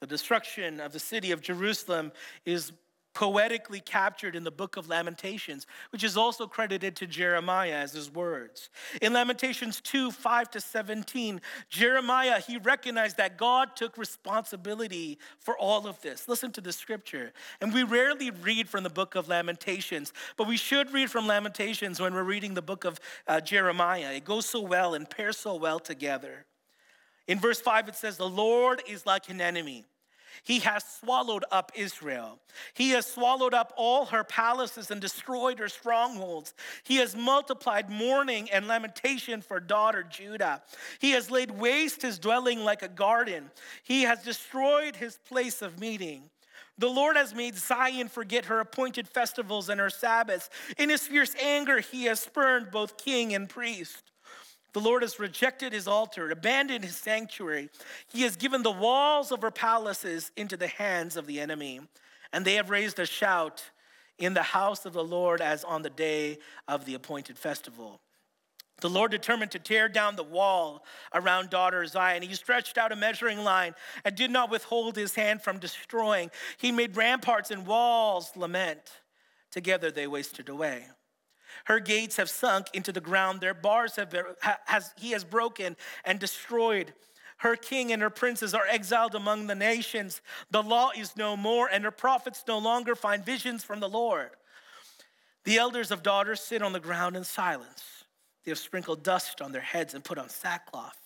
The 0.00 0.08
destruction 0.08 0.80
of 0.80 0.92
the 0.92 0.98
city 0.98 1.30
of 1.30 1.42
Jerusalem 1.42 2.10
is 2.44 2.72
poetically 3.18 3.80
captured 3.80 4.36
in 4.36 4.44
the 4.44 4.50
book 4.50 4.76
of 4.76 4.88
Lamentations, 4.88 5.66
which 5.90 6.04
is 6.04 6.16
also 6.16 6.46
credited 6.46 6.94
to 6.94 7.04
Jeremiah 7.04 7.72
as 7.72 7.92
his 7.92 8.08
words. 8.14 8.70
In 9.02 9.12
Lamentations 9.12 9.80
2 9.80 10.12
5 10.12 10.50
to 10.52 10.60
17, 10.60 11.40
Jeremiah, 11.68 12.38
he 12.38 12.58
recognized 12.58 13.16
that 13.16 13.36
God 13.36 13.74
took 13.74 13.98
responsibility 13.98 15.18
for 15.40 15.58
all 15.58 15.88
of 15.88 16.00
this. 16.00 16.28
Listen 16.28 16.52
to 16.52 16.60
the 16.60 16.72
scripture. 16.72 17.32
And 17.60 17.74
we 17.74 17.82
rarely 17.82 18.30
read 18.30 18.68
from 18.68 18.84
the 18.84 18.88
book 18.88 19.16
of 19.16 19.26
Lamentations, 19.26 20.12
but 20.36 20.46
we 20.46 20.56
should 20.56 20.92
read 20.92 21.10
from 21.10 21.26
Lamentations 21.26 21.98
when 21.98 22.14
we're 22.14 22.22
reading 22.22 22.54
the 22.54 22.62
book 22.62 22.84
of 22.84 23.00
uh, 23.26 23.40
Jeremiah. 23.40 24.12
It 24.12 24.24
goes 24.24 24.46
so 24.46 24.60
well 24.60 24.94
and 24.94 25.10
pairs 25.10 25.38
so 25.38 25.56
well 25.56 25.80
together. 25.80 26.46
In 27.26 27.40
verse 27.40 27.60
5, 27.60 27.88
it 27.88 27.96
says, 27.96 28.16
The 28.16 28.28
Lord 28.28 28.80
is 28.86 29.06
like 29.06 29.28
an 29.28 29.40
enemy 29.40 29.86
he 30.44 30.60
has 30.60 30.84
swallowed 30.84 31.44
up 31.50 31.72
Israel. 31.74 32.38
He 32.74 32.90
has 32.90 33.06
swallowed 33.06 33.54
up 33.54 33.72
all 33.76 34.06
her 34.06 34.24
palaces 34.24 34.90
and 34.90 35.00
destroyed 35.00 35.58
her 35.58 35.68
strongholds. 35.68 36.54
He 36.84 36.96
has 36.96 37.16
multiplied 37.16 37.90
mourning 37.90 38.50
and 38.50 38.66
lamentation 38.66 39.42
for 39.42 39.60
daughter 39.60 40.02
Judah. 40.02 40.62
He 40.98 41.12
has 41.12 41.30
laid 41.30 41.50
waste 41.50 42.02
his 42.02 42.18
dwelling 42.18 42.64
like 42.64 42.82
a 42.82 42.88
garden. 42.88 43.50
He 43.82 44.02
has 44.02 44.22
destroyed 44.22 44.96
his 44.96 45.18
place 45.28 45.62
of 45.62 45.80
meeting. 45.80 46.30
The 46.78 46.88
Lord 46.88 47.16
has 47.16 47.34
made 47.34 47.56
Zion 47.56 48.08
forget 48.08 48.44
her 48.44 48.60
appointed 48.60 49.08
festivals 49.08 49.68
and 49.68 49.80
her 49.80 49.90
Sabbaths. 49.90 50.48
In 50.78 50.90
his 50.90 51.06
fierce 51.06 51.34
anger, 51.42 51.80
he 51.80 52.04
has 52.04 52.20
spurned 52.20 52.70
both 52.70 52.96
king 52.96 53.34
and 53.34 53.48
priest. 53.48 54.12
The 54.72 54.80
Lord 54.80 55.02
has 55.02 55.18
rejected 55.18 55.72
his 55.72 55.88
altar, 55.88 56.30
abandoned 56.30 56.84
his 56.84 56.96
sanctuary. 56.96 57.70
He 58.12 58.22
has 58.22 58.36
given 58.36 58.62
the 58.62 58.70
walls 58.70 59.32
of 59.32 59.42
her 59.42 59.50
palaces 59.50 60.30
into 60.36 60.56
the 60.56 60.66
hands 60.66 61.16
of 61.16 61.26
the 61.26 61.40
enemy, 61.40 61.80
and 62.32 62.44
they 62.44 62.54
have 62.54 62.70
raised 62.70 62.98
a 62.98 63.06
shout 63.06 63.62
in 64.18 64.34
the 64.34 64.42
house 64.42 64.84
of 64.84 64.92
the 64.92 65.04
Lord 65.04 65.40
as 65.40 65.64
on 65.64 65.82
the 65.82 65.90
day 65.90 66.38
of 66.66 66.84
the 66.84 66.94
appointed 66.94 67.38
festival. 67.38 68.00
The 68.80 68.90
Lord 68.90 69.10
determined 69.10 69.50
to 69.52 69.58
tear 69.58 69.88
down 69.88 70.16
the 70.16 70.22
wall 70.22 70.84
around 71.12 71.50
daughter 71.50 71.84
Zion. 71.86 72.22
He 72.22 72.34
stretched 72.34 72.78
out 72.78 72.92
a 72.92 72.96
measuring 72.96 73.38
line 73.38 73.74
and 74.04 74.14
did 74.14 74.30
not 74.30 74.50
withhold 74.50 74.94
his 74.94 75.14
hand 75.14 75.42
from 75.42 75.58
destroying. 75.58 76.30
He 76.58 76.70
made 76.70 76.96
ramparts 76.96 77.50
and 77.50 77.66
walls 77.66 78.30
lament. 78.36 78.92
Together 79.50 79.90
they 79.90 80.06
wasted 80.06 80.48
away. 80.48 80.86
Her 81.68 81.80
gates 81.80 82.16
have 82.16 82.30
sunk 82.30 82.68
into 82.72 82.92
the 82.92 83.00
ground. 83.02 83.42
Their 83.42 83.52
bars 83.52 83.96
have 83.96 84.08
been, 84.08 84.24
has, 84.64 84.94
he 84.96 85.10
has 85.10 85.22
broken 85.22 85.76
and 86.02 86.18
destroyed. 86.18 86.94
Her 87.36 87.56
king 87.56 87.92
and 87.92 88.00
her 88.00 88.08
princes 88.08 88.54
are 88.54 88.66
exiled 88.66 89.14
among 89.14 89.48
the 89.48 89.54
nations. 89.54 90.22
The 90.50 90.62
law 90.62 90.92
is 90.96 91.14
no 91.14 91.36
more, 91.36 91.68
and 91.70 91.84
her 91.84 91.90
prophets 91.90 92.42
no 92.48 92.56
longer 92.56 92.94
find 92.94 93.22
visions 93.22 93.64
from 93.64 93.80
the 93.80 93.88
Lord. 93.88 94.30
The 95.44 95.58
elders 95.58 95.90
of 95.90 96.02
daughters 96.02 96.40
sit 96.40 96.62
on 96.62 96.72
the 96.72 96.80
ground 96.80 97.16
in 97.16 97.24
silence. 97.24 97.84
They 98.46 98.50
have 98.50 98.58
sprinkled 98.58 99.02
dust 99.02 99.42
on 99.42 99.52
their 99.52 99.60
heads 99.60 99.92
and 99.92 100.02
put 100.02 100.16
on 100.16 100.30
sackcloth. 100.30 100.96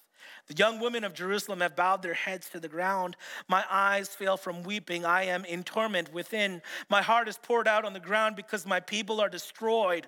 The 0.47 0.55
young 0.55 0.79
women 0.79 1.03
of 1.03 1.13
Jerusalem 1.13 1.61
have 1.61 1.75
bowed 1.75 2.03
their 2.03 2.15
heads 2.15 2.49
to 2.51 2.61
the 2.61 2.69
ground. 2.69 3.17
My 3.49 3.65
eyes 3.69 4.11
fail 4.11 4.37
from 4.37 4.63
weeping. 4.63 5.05
I 5.05 5.25
am 5.25 5.45
in 5.45 5.65
torment 5.65 6.13
within. 6.13 6.63
My 6.89 7.03
heart 7.03 7.27
is 7.27 7.37
poured 7.37 7.67
out 7.67 7.85
on 7.85 7.95
the 7.95 8.01
ground 8.01 8.37
because 8.37 8.65
my 8.65 8.79
people 8.79 9.21
are 9.21 9.29
destroyed 9.29 10.07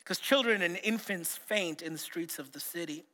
because 0.00 0.18
children 0.18 0.62
and 0.62 0.78
infants 0.82 1.36
faint 1.36 1.82
in 1.82 1.92
the 1.92 1.98
streets 1.98 2.38
of 2.38 2.52
the 2.52 2.60
city. 2.60 3.04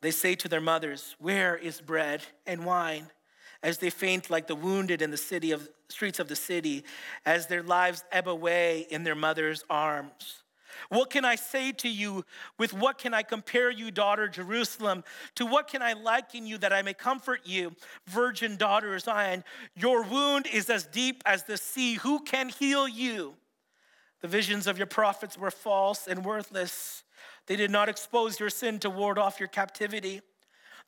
They 0.00 0.10
say 0.10 0.34
to 0.36 0.48
their 0.48 0.60
mothers, 0.60 1.16
Where 1.18 1.56
is 1.56 1.80
bread 1.80 2.22
and 2.46 2.64
wine? 2.64 3.08
As 3.62 3.78
they 3.78 3.90
faint 3.90 4.30
like 4.30 4.46
the 4.46 4.54
wounded 4.54 5.02
in 5.02 5.10
the 5.10 5.16
city 5.16 5.50
of 5.52 5.68
streets 5.88 6.18
of 6.18 6.28
the 6.28 6.36
city, 6.36 6.84
as 7.24 7.46
their 7.46 7.62
lives 7.62 8.04
ebb 8.12 8.28
away 8.28 8.86
in 8.90 9.04
their 9.04 9.14
mother's 9.14 9.64
arms. 9.70 10.42
What 10.88 11.10
can 11.10 11.24
I 11.24 11.36
say 11.36 11.72
to 11.72 11.88
you? 11.88 12.24
With 12.58 12.72
what 12.72 12.98
can 12.98 13.14
I 13.14 13.22
compare 13.22 13.70
you, 13.70 13.90
daughter 13.90 14.28
Jerusalem? 14.28 15.04
To 15.36 15.46
what 15.46 15.68
can 15.68 15.82
I 15.82 15.94
liken 15.94 16.46
you 16.46 16.58
that 16.58 16.72
I 16.72 16.82
may 16.82 16.94
comfort 16.94 17.40
you, 17.44 17.74
virgin 18.06 18.56
daughter 18.56 18.98
Zion? 18.98 19.42
Your 19.74 20.02
wound 20.02 20.46
is 20.46 20.70
as 20.70 20.84
deep 20.84 21.22
as 21.26 21.44
the 21.44 21.56
sea. 21.56 21.94
Who 21.94 22.20
can 22.20 22.50
heal 22.50 22.86
you? 22.86 23.34
The 24.20 24.28
visions 24.28 24.66
of 24.66 24.78
your 24.78 24.86
prophets 24.86 25.36
were 25.36 25.50
false 25.50 26.06
and 26.06 26.24
worthless. 26.24 27.02
They 27.46 27.56
did 27.56 27.70
not 27.70 27.88
expose 27.88 28.40
your 28.40 28.50
sin 28.50 28.78
to 28.80 28.90
ward 28.90 29.18
off 29.18 29.38
your 29.38 29.48
captivity. 29.48 30.20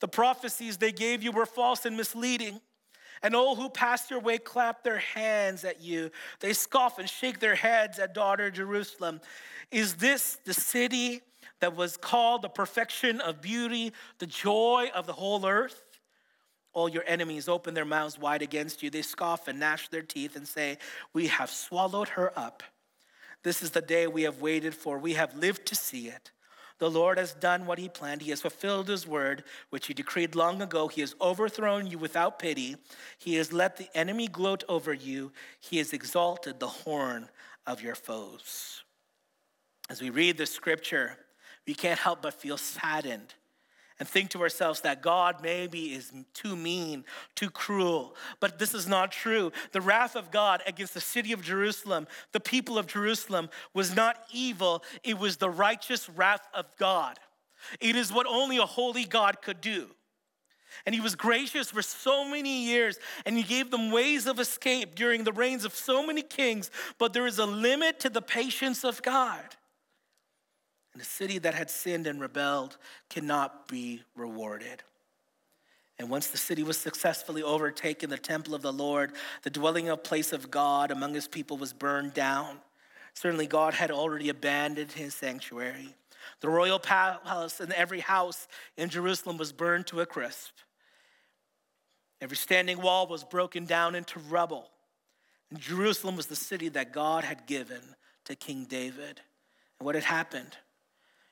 The 0.00 0.08
prophecies 0.08 0.76
they 0.76 0.92
gave 0.92 1.22
you 1.22 1.32
were 1.32 1.46
false 1.46 1.84
and 1.84 1.96
misleading. 1.96 2.60
And 3.22 3.34
all 3.34 3.56
who 3.56 3.68
pass 3.68 4.10
your 4.10 4.20
way 4.20 4.38
clap 4.38 4.84
their 4.84 4.98
hands 4.98 5.64
at 5.64 5.80
you. 5.82 6.10
They 6.40 6.52
scoff 6.52 6.98
and 6.98 7.08
shake 7.08 7.40
their 7.40 7.56
heads 7.56 7.98
at 7.98 8.14
daughter 8.14 8.50
Jerusalem. 8.50 9.20
Is 9.72 9.94
this 9.94 10.38
the 10.44 10.54
city 10.54 11.22
that 11.60 11.74
was 11.74 11.96
called 11.96 12.42
the 12.42 12.48
perfection 12.48 13.20
of 13.20 13.40
beauty, 13.40 13.92
the 14.18 14.26
joy 14.26 14.90
of 14.94 15.06
the 15.06 15.12
whole 15.12 15.44
earth? 15.44 15.82
All 16.72 16.88
your 16.88 17.02
enemies 17.06 17.48
open 17.48 17.74
their 17.74 17.84
mouths 17.84 18.18
wide 18.18 18.42
against 18.42 18.84
you. 18.84 18.90
They 18.90 19.02
scoff 19.02 19.48
and 19.48 19.58
gnash 19.58 19.88
their 19.88 20.02
teeth 20.02 20.36
and 20.36 20.46
say, 20.46 20.78
We 21.12 21.26
have 21.26 21.50
swallowed 21.50 22.10
her 22.10 22.32
up. 22.38 22.62
This 23.42 23.62
is 23.62 23.70
the 23.70 23.80
day 23.80 24.06
we 24.06 24.22
have 24.22 24.40
waited 24.40 24.74
for. 24.74 24.98
We 24.98 25.14
have 25.14 25.36
lived 25.36 25.66
to 25.66 25.74
see 25.74 26.08
it. 26.08 26.30
The 26.78 26.90
Lord 26.90 27.18
has 27.18 27.34
done 27.34 27.66
what 27.66 27.78
he 27.78 27.88
planned. 27.88 28.22
He 28.22 28.30
has 28.30 28.40
fulfilled 28.40 28.88
his 28.88 29.06
word, 29.06 29.42
which 29.70 29.88
he 29.88 29.94
decreed 29.94 30.36
long 30.36 30.62
ago. 30.62 30.86
He 30.86 31.00
has 31.00 31.14
overthrown 31.20 31.88
you 31.88 31.98
without 31.98 32.38
pity. 32.38 32.76
He 33.18 33.34
has 33.34 33.52
let 33.52 33.76
the 33.76 33.88
enemy 33.94 34.28
gloat 34.28 34.62
over 34.68 34.92
you. 34.92 35.32
He 35.60 35.78
has 35.78 35.92
exalted 35.92 36.60
the 36.60 36.68
horn 36.68 37.28
of 37.66 37.82
your 37.82 37.96
foes. 37.96 38.84
As 39.90 40.00
we 40.00 40.10
read 40.10 40.36
the 40.36 40.46
scripture, 40.46 41.16
we 41.66 41.74
can't 41.74 41.98
help 41.98 42.22
but 42.22 42.34
feel 42.34 42.56
saddened 42.56 43.34
and 43.98 44.08
think 44.08 44.30
to 44.30 44.42
ourselves 44.42 44.82
that 44.82 45.02
God 45.02 45.42
maybe 45.42 45.92
is 45.92 46.12
too 46.32 46.54
mean, 46.54 47.04
too 47.34 47.50
cruel. 47.50 48.14
But 48.40 48.58
this 48.58 48.74
is 48.74 48.86
not 48.86 49.10
true. 49.10 49.52
The 49.72 49.80
wrath 49.80 50.14
of 50.14 50.30
God 50.30 50.62
against 50.66 50.94
the 50.94 51.00
city 51.00 51.32
of 51.32 51.42
Jerusalem, 51.42 52.06
the 52.32 52.40
people 52.40 52.78
of 52.78 52.86
Jerusalem, 52.86 53.50
was 53.74 53.94
not 53.94 54.16
evil, 54.32 54.84
it 55.02 55.18
was 55.18 55.36
the 55.36 55.50
righteous 55.50 56.08
wrath 56.08 56.46
of 56.54 56.66
God. 56.78 57.18
It 57.80 57.96
is 57.96 58.12
what 58.12 58.26
only 58.26 58.58
a 58.58 58.66
holy 58.66 59.04
God 59.04 59.42
could 59.42 59.60
do. 59.60 59.88
And 60.86 60.94
he 60.94 61.00
was 61.00 61.16
gracious 61.16 61.70
for 61.70 61.82
so 61.82 62.28
many 62.28 62.66
years, 62.66 62.98
and 63.26 63.36
he 63.36 63.42
gave 63.42 63.70
them 63.70 63.90
ways 63.90 64.26
of 64.26 64.38
escape 64.38 64.94
during 64.94 65.24
the 65.24 65.32
reigns 65.32 65.64
of 65.64 65.74
so 65.74 66.06
many 66.06 66.22
kings. 66.22 66.70
But 66.98 67.12
there 67.12 67.26
is 67.26 67.38
a 67.38 67.46
limit 67.46 67.98
to 68.00 68.10
the 68.10 68.22
patience 68.22 68.84
of 68.84 69.02
God. 69.02 69.56
And 70.98 71.04
a 71.04 71.08
city 71.08 71.38
that 71.38 71.54
had 71.54 71.70
sinned 71.70 72.08
and 72.08 72.20
rebelled 72.20 72.76
cannot 73.08 73.68
be 73.68 74.02
rewarded. 74.16 74.82
And 75.96 76.10
once 76.10 76.26
the 76.26 76.36
city 76.36 76.64
was 76.64 76.76
successfully 76.76 77.40
overtaken, 77.40 78.10
the 78.10 78.18
temple 78.18 78.52
of 78.52 78.62
the 78.62 78.72
Lord, 78.72 79.12
the 79.44 79.50
dwelling 79.50 79.96
place 79.98 80.32
of 80.32 80.50
God 80.50 80.90
among 80.90 81.14
his 81.14 81.28
people 81.28 81.56
was 81.56 81.72
burned 81.72 82.14
down. 82.14 82.58
Certainly, 83.14 83.46
God 83.46 83.74
had 83.74 83.92
already 83.92 84.28
abandoned 84.28 84.90
his 84.90 85.14
sanctuary. 85.14 85.94
The 86.40 86.48
royal 86.48 86.80
palace 86.80 87.60
and 87.60 87.72
every 87.74 88.00
house 88.00 88.48
in 88.76 88.88
Jerusalem 88.88 89.36
was 89.36 89.52
burned 89.52 89.86
to 89.88 90.00
a 90.00 90.06
crisp. 90.06 90.50
Every 92.20 92.36
standing 92.36 92.82
wall 92.82 93.06
was 93.06 93.22
broken 93.22 93.66
down 93.66 93.94
into 93.94 94.18
rubble. 94.18 94.68
And 95.50 95.60
Jerusalem 95.60 96.16
was 96.16 96.26
the 96.26 96.34
city 96.34 96.68
that 96.70 96.92
God 96.92 97.22
had 97.22 97.46
given 97.46 97.82
to 98.24 98.34
King 98.34 98.64
David. 98.64 99.20
And 99.78 99.86
what 99.86 99.94
had 99.94 100.02
happened? 100.02 100.56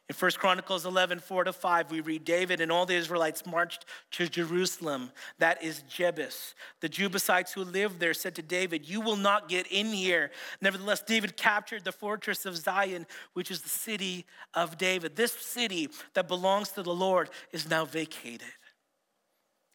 In 0.08 0.14
1 0.14 0.30
Chronicles 0.32 0.86
11, 0.86 1.18
4 1.18 1.44
to 1.44 1.52
5, 1.52 1.90
we 1.90 2.00
read 2.00 2.24
David 2.24 2.60
and 2.60 2.70
all 2.70 2.86
the 2.86 2.94
Israelites 2.94 3.44
marched 3.44 3.86
to 4.12 4.28
Jerusalem, 4.28 5.10
that 5.38 5.64
is 5.64 5.82
Jebus. 5.82 6.54
The 6.80 6.88
Jebusites 6.88 7.52
who 7.52 7.64
lived 7.64 7.98
there 7.98 8.14
said 8.14 8.36
to 8.36 8.42
David, 8.42 8.88
You 8.88 9.00
will 9.00 9.16
not 9.16 9.48
get 9.48 9.66
in 9.66 9.86
here. 9.86 10.30
Nevertheless, 10.60 11.02
David 11.02 11.36
captured 11.36 11.82
the 11.82 11.90
fortress 11.90 12.46
of 12.46 12.56
Zion, 12.56 13.04
which 13.32 13.50
is 13.50 13.62
the 13.62 13.68
city 13.68 14.26
of 14.54 14.78
David. 14.78 15.16
This 15.16 15.32
city 15.32 15.88
that 16.14 16.28
belongs 16.28 16.68
to 16.70 16.84
the 16.84 16.94
Lord 16.94 17.28
is 17.50 17.68
now 17.68 17.84
vacated. 17.84 18.46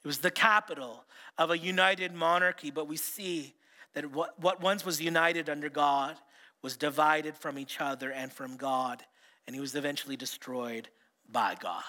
It 0.04 0.08
was 0.08 0.20
the 0.20 0.32
capital 0.32 1.04
of 1.38 1.52
a 1.52 1.58
united 1.58 2.14
monarchy, 2.14 2.72
but 2.72 2.88
we 2.88 2.96
see 2.96 3.54
that 3.96 4.10
what, 4.14 4.40
what 4.40 4.62
once 4.62 4.86
was 4.86 5.02
united 5.02 5.50
under 5.50 5.68
God 5.68 6.16
was 6.62 6.78
divided 6.78 7.36
from 7.36 7.60
each 7.60 7.82
other 7.82 8.14
and 8.14 8.32
from 8.32 8.56
God 8.56 9.04
and 9.48 9.56
he 9.56 9.60
was 9.60 9.76
eventually 9.76 10.16
destroyed 10.16 10.90
by 11.30 11.56
God. 11.60 11.84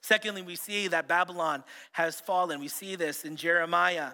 Secondly, 0.00 0.42
we 0.42 0.56
see 0.56 0.88
that 0.88 1.06
Babylon 1.06 1.64
has 1.92 2.20
fallen. 2.20 2.60
We 2.60 2.68
see 2.68 2.96
this 2.96 3.24
in 3.24 3.36
Jeremiah. 3.36 4.12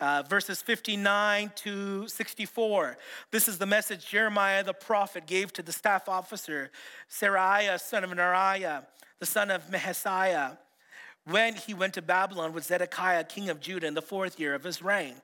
Uh, 0.00 0.22
verses 0.28 0.62
59 0.62 1.50
to 1.56 2.06
64. 2.06 2.98
This 3.32 3.48
is 3.48 3.58
the 3.58 3.66
message 3.66 4.06
Jeremiah 4.06 4.62
the 4.62 4.72
prophet 4.72 5.26
gave 5.26 5.52
to 5.54 5.62
the 5.62 5.72
staff 5.72 6.08
officer, 6.08 6.70
Seraiah, 7.10 7.80
son 7.80 8.04
of 8.04 8.10
Neriah, 8.10 8.86
the 9.18 9.26
son 9.26 9.50
of 9.50 9.68
Mahaseiah, 9.68 10.56
when 11.30 11.54
he 11.54 11.74
went 11.74 11.94
to 11.94 12.02
Babylon 12.02 12.52
with 12.52 12.64
Zedekiah, 12.64 13.24
king 13.24 13.50
of 13.50 13.60
Judah, 13.60 13.86
in 13.86 13.94
the 13.94 14.02
fourth 14.02 14.40
year 14.40 14.54
of 14.54 14.64
his 14.64 14.82
reign. 14.82 15.14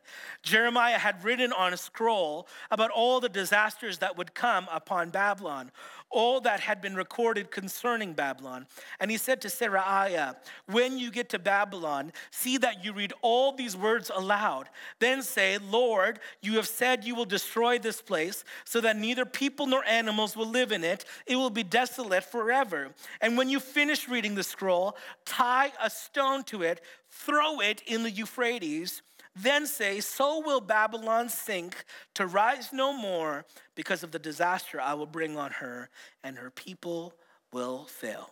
Jeremiah 0.43 0.99
had 0.99 1.25
written 1.25 1.53
on 1.53 1.73
a 1.73 1.77
scroll 1.77 2.47
about 2.71 2.91
all 2.91 3.21
the 3.21 3.29
disasters 3.29 3.99
that 3.99 4.19
would 4.19 4.35
come 4.35 4.69
upon 4.71 5.11
Babylon, 5.11 5.71
all 6.11 6.41
that 6.43 6.61
had 6.61 6.81
been 6.81 6.95
recorded 6.95 7.51
concerning 7.51 8.13
Babylon. 8.13 8.67
And 9.01 9.11
he 9.11 9.17
said 9.17 9.41
to 9.43 9.49
Seraiah, 9.49 10.37
When 10.67 10.99
you 10.99 11.11
get 11.11 11.29
to 11.31 11.39
Babylon, 11.39 12.13
see 12.31 12.57
that 12.59 12.85
you 12.85 12.93
read 12.93 13.13
all 13.23 13.53
these 13.53 13.77
words 13.77 14.11
aloud. 14.15 14.69
Then 15.01 15.23
say, 15.23 15.59
Lord, 15.59 16.21
you 16.41 16.55
have 16.55 16.69
said 16.69 17.05
you 17.05 17.15
will 17.15 17.25
destroy 17.25 17.79
this 17.79 18.01
place 18.01 18.45
so 18.65 18.81
that 18.81 18.97
neither 18.97 19.25
people 19.25 19.67
nor 19.67 19.85
animals 19.85 20.37
will 20.37 20.49
live 20.49 20.73
in 20.73 20.85
it. 20.85 21.05
It 21.27 21.37
will 21.37 21.51
be 21.51 21.65
desolate 21.65 22.25
forever. 22.25 22.91
And 23.21 23.37
when 23.37 23.49
you 23.49 23.61
finish 23.61 24.09
reading 24.09 24.35
the 24.35 24.43
scroll, 24.43 24.97
tie 25.25 25.73
a 25.83 25.91
stone 25.91 26.45
to 26.45 26.63
it, 26.63 26.81
throw 27.11 27.61
it 27.61 27.83
in 27.87 28.03
the 28.03 28.11
Euphrates 28.11 29.03
then 29.37 29.67
say, 29.67 30.01
So 30.01 30.41
will 30.41 30.61
Babylon 30.61 31.29
sink 31.29 31.85
to 32.15 32.27
rise 32.27 32.73
no 32.73 32.93
more 32.93 33.45
because 33.75 34.03
of 34.03 34.13
the 34.13 34.19
disaster 34.19 34.81
I 34.81 34.95
will 34.95 35.07
bring 35.07 35.37
on 35.37 35.53
her, 35.53 35.91
and 36.23 36.37
her 36.37 36.51
people 36.51 37.15
will 37.53 37.85
fail. 37.85 38.31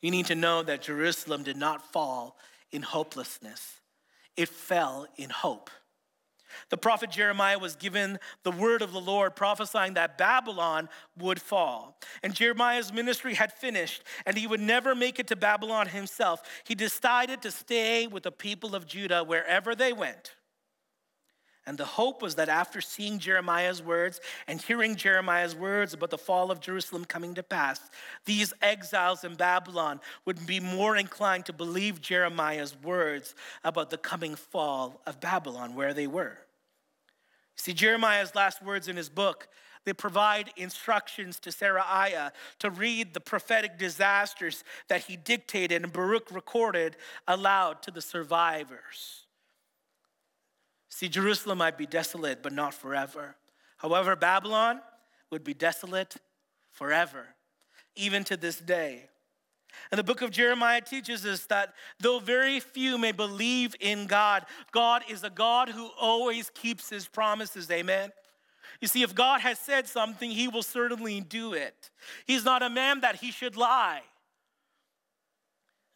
You 0.00 0.10
need 0.10 0.26
to 0.26 0.34
know 0.34 0.62
that 0.62 0.82
Jerusalem 0.82 1.42
did 1.42 1.56
not 1.56 1.92
fall 1.92 2.36
in 2.70 2.82
hopelessness, 2.82 3.80
it 4.36 4.48
fell 4.48 5.06
in 5.16 5.30
hope. 5.30 5.70
The 6.70 6.76
prophet 6.76 7.10
Jeremiah 7.10 7.58
was 7.58 7.76
given 7.76 8.18
the 8.42 8.50
word 8.50 8.82
of 8.82 8.92
the 8.92 9.00
Lord 9.00 9.36
prophesying 9.36 9.94
that 9.94 10.18
Babylon 10.18 10.88
would 11.18 11.40
fall. 11.40 11.98
And 12.22 12.34
Jeremiah's 12.34 12.92
ministry 12.92 13.34
had 13.34 13.52
finished, 13.52 14.02
and 14.26 14.36
he 14.36 14.46
would 14.46 14.60
never 14.60 14.94
make 14.94 15.18
it 15.18 15.26
to 15.28 15.36
Babylon 15.36 15.88
himself. 15.88 16.42
He 16.64 16.74
decided 16.74 17.42
to 17.42 17.50
stay 17.50 18.06
with 18.06 18.22
the 18.22 18.32
people 18.32 18.74
of 18.74 18.86
Judah 18.86 19.24
wherever 19.24 19.74
they 19.74 19.92
went. 19.92 20.34
And 21.68 21.76
the 21.76 21.84
hope 21.84 22.22
was 22.22 22.36
that 22.36 22.48
after 22.48 22.80
seeing 22.80 23.18
Jeremiah's 23.18 23.82
words 23.82 24.22
and 24.46 24.58
hearing 24.58 24.96
Jeremiah's 24.96 25.54
words 25.54 25.92
about 25.92 26.08
the 26.08 26.16
fall 26.16 26.50
of 26.50 26.60
Jerusalem 26.60 27.04
coming 27.04 27.34
to 27.34 27.42
pass, 27.42 27.78
these 28.24 28.54
exiles 28.62 29.22
in 29.22 29.34
Babylon 29.34 30.00
would 30.24 30.46
be 30.46 30.60
more 30.60 30.96
inclined 30.96 31.44
to 31.44 31.52
believe 31.52 32.00
Jeremiah's 32.00 32.74
words 32.82 33.34
about 33.64 33.90
the 33.90 33.98
coming 33.98 34.34
fall 34.34 35.02
of 35.06 35.20
Babylon 35.20 35.74
where 35.74 35.92
they 35.92 36.06
were. 36.06 36.38
See, 37.54 37.74
Jeremiah's 37.74 38.34
last 38.34 38.62
words 38.62 38.88
in 38.88 38.96
his 38.96 39.10
book, 39.10 39.46
they 39.84 39.92
provide 39.92 40.50
instructions 40.56 41.38
to 41.40 41.50
Seraiah 41.50 42.32
to 42.60 42.70
read 42.70 43.12
the 43.12 43.20
prophetic 43.20 43.76
disasters 43.76 44.64
that 44.88 45.02
he 45.02 45.18
dictated 45.18 45.84
and 45.84 45.92
Baruch 45.92 46.30
recorded 46.30 46.96
aloud 47.26 47.82
to 47.82 47.90
the 47.90 48.00
survivors. 48.00 49.26
See, 50.88 51.08
Jerusalem 51.08 51.58
might 51.58 51.78
be 51.78 51.86
desolate, 51.86 52.42
but 52.42 52.52
not 52.52 52.74
forever. 52.74 53.36
However, 53.76 54.16
Babylon 54.16 54.80
would 55.30 55.44
be 55.44 55.54
desolate 55.54 56.16
forever, 56.70 57.26
even 57.94 58.24
to 58.24 58.36
this 58.36 58.58
day. 58.58 59.08
And 59.90 59.98
the 59.98 60.04
book 60.04 60.22
of 60.22 60.30
Jeremiah 60.30 60.80
teaches 60.80 61.24
us 61.24 61.46
that 61.46 61.74
though 62.00 62.18
very 62.18 62.58
few 62.60 62.98
may 62.98 63.12
believe 63.12 63.74
in 63.80 64.06
God, 64.06 64.46
God 64.72 65.02
is 65.08 65.22
a 65.22 65.30
God 65.30 65.68
who 65.68 65.90
always 66.00 66.50
keeps 66.50 66.88
his 66.88 67.06
promises. 67.06 67.70
Amen. 67.70 68.10
You 68.80 68.88
see, 68.88 69.02
if 69.02 69.14
God 69.14 69.40
has 69.40 69.58
said 69.58 69.86
something, 69.86 70.30
he 70.30 70.48
will 70.48 70.62
certainly 70.62 71.20
do 71.20 71.52
it. 71.52 71.90
He's 72.26 72.44
not 72.44 72.62
a 72.62 72.70
man 72.70 73.00
that 73.00 73.16
he 73.16 73.30
should 73.30 73.56
lie. 73.56 74.02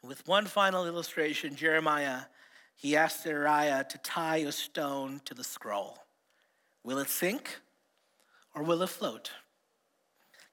With 0.03 0.27
one 0.27 0.47
final 0.47 0.87
illustration, 0.87 1.55
Jeremiah, 1.55 2.23
he 2.75 2.97
asked 2.97 3.25
Seraiah 3.25 3.89
to 3.89 3.99
tie 3.99 4.39
a 4.39 4.53
stone 4.53 5.21
to 5.25 5.35
the 5.35 5.45
scroll. 5.45 5.99
Will 6.85 6.99
it 6.99 7.09
sink 7.09 7.61
or 8.55 8.63
will 8.63 8.83
it 8.83 8.89
float? 8.89 9.31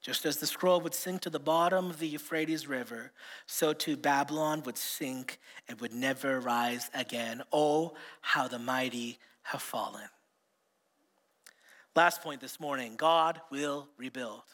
Just 0.00 0.24
as 0.24 0.38
the 0.38 0.46
scroll 0.46 0.80
would 0.80 0.94
sink 0.94 1.20
to 1.22 1.30
the 1.30 1.38
bottom 1.38 1.90
of 1.90 1.98
the 1.98 2.08
Euphrates 2.08 2.66
River, 2.66 3.12
so 3.46 3.72
too 3.74 3.96
Babylon 3.96 4.62
would 4.64 4.78
sink 4.78 5.38
and 5.68 5.78
would 5.80 5.92
never 5.92 6.40
rise 6.40 6.88
again. 6.94 7.42
Oh, 7.52 7.94
how 8.22 8.48
the 8.48 8.58
mighty 8.58 9.18
have 9.42 9.60
fallen. 9.60 10.08
Last 11.94 12.22
point 12.22 12.40
this 12.40 12.60
morning 12.60 12.96
God 12.96 13.40
will 13.50 13.88
rebuild. 13.98 14.44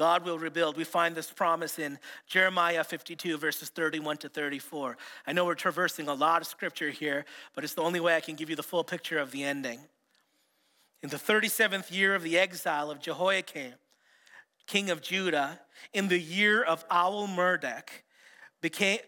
God 0.00 0.24
will 0.24 0.38
rebuild. 0.38 0.78
We 0.78 0.84
find 0.84 1.14
this 1.14 1.30
promise 1.30 1.78
in 1.78 1.98
Jeremiah 2.26 2.84
52, 2.84 3.36
verses 3.36 3.68
31 3.68 4.16
to 4.16 4.30
34. 4.30 4.96
I 5.26 5.34
know 5.34 5.44
we're 5.44 5.54
traversing 5.54 6.08
a 6.08 6.14
lot 6.14 6.40
of 6.40 6.46
scripture 6.46 6.88
here, 6.88 7.26
but 7.54 7.64
it's 7.64 7.74
the 7.74 7.82
only 7.82 8.00
way 8.00 8.16
I 8.16 8.20
can 8.20 8.34
give 8.34 8.48
you 8.48 8.56
the 8.56 8.62
full 8.62 8.82
picture 8.82 9.18
of 9.18 9.30
the 9.30 9.44
ending. 9.44 9.78
In 11.02 11.10
the 11.10 11.18
37th 11.18 11.92
year 11.92 12.14
of 12.14 12.22
the 12.22 12.38
exile 12.38 12.90
of 12.90 12.98
Jehoiakim, 12.98 13.74
king 14.66 14.88
of 14.88 15.02
Judah, 15.02 15.60
in 15.92 16.08
the 16.08 16.18
year 16.18 16.62
of 16.62 16.88
Awalmeredek, 16.88 17.88
became 18.62 19.00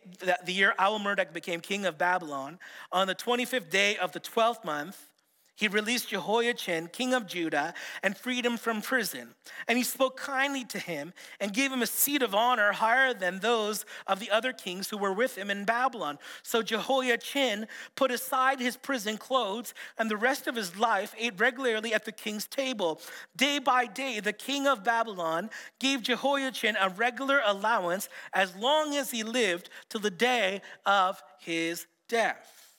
the 0.45 0.53
year 0.53 0.75
Awalmeredek 0.79 1.33
became 1.33 1.61
king 1.61 1.87
of 1.87 1.97
Babylon, 1.97 2.59
on 2.93 3.07
the 3.07 3.15
25th 3.15 3.71
day 3.71 3.97
of 3.97 4.13
the 4.13 4.21
12th 4.21 4.63
month, 4.63 5.09
he 5.55 5.69
released 5.69 6.09
Jehoiachin, 6.09 6.89
king 6.89 7.13
of 7.13 7.27
Judah, 7.27 7.75
and 8.03 8.17
freed 8.17 8.45
him 8.45 8.57
from 8.57 8.81
prison. 8.81 9.35
And 9.69 9.77
he 9.77 9.85
spoke 9.85 10.17
kindly 10.17 10.65
to 10.67 10.79
him 10.79 11.13
and 11.41 11.53
gave 11.53 11.71
him 11.71 11.83
a 11.83 11.87
seat 11.87 12.23
of 12.23 12.35
honor 12.35 12.73
higher 12.73 13.13
than 13.13 13.39
those 13.39 13.85
of 14.07 14.19
the 14.19 14.31
other 14.31 14.53
kings 14.53 14.89
who 14.89 14.97
were 14.97 15.13
with 15.13 15.37
him 15.37 15.51
in 15.51 15.65
Babylon. 15.65 16.19
So 16.43 16.63
Jehoiachin 16.63 17.67
put 17.97 18.11
aside 18.11 18.61
his 18.61 18.79
prison 18.79 19.19
clothes 19.19 19.75
and 19.99 20.11
the 20.11 20.17
rest 20.17 20.47
of 20.47 20.57
his 20.57 20.79
life 20.79 21.15
ate 21.19 21.39
regularly 21.39 21.93
at 21.93 22.07
the 22.07 22.13
king's 22.13 22.47
table. 22.47 23.01
Day 23.37 23.59
by 23.59 23.87
day, 23.87 24.21
the 24.21 24.33
king 24.33 24.67
of 24.67 24.83
Babylon 24.83 25.51
gave 25.79 26.03
Jehoiachin 26.03 26.77
a 26.81 26.89
regular 26.89 27.43
allowance 27.45 28.09
as 28.33 28.57
long 28.57 28.97
as 28.97 29.11
he 29.11 29.23
lived 29.23 29.69
till 29.91 30.01
the 30.01 30.11
day 30.11 30.63
of 30.87 31.23
his 31.39 31.87
death. 32.09 32.79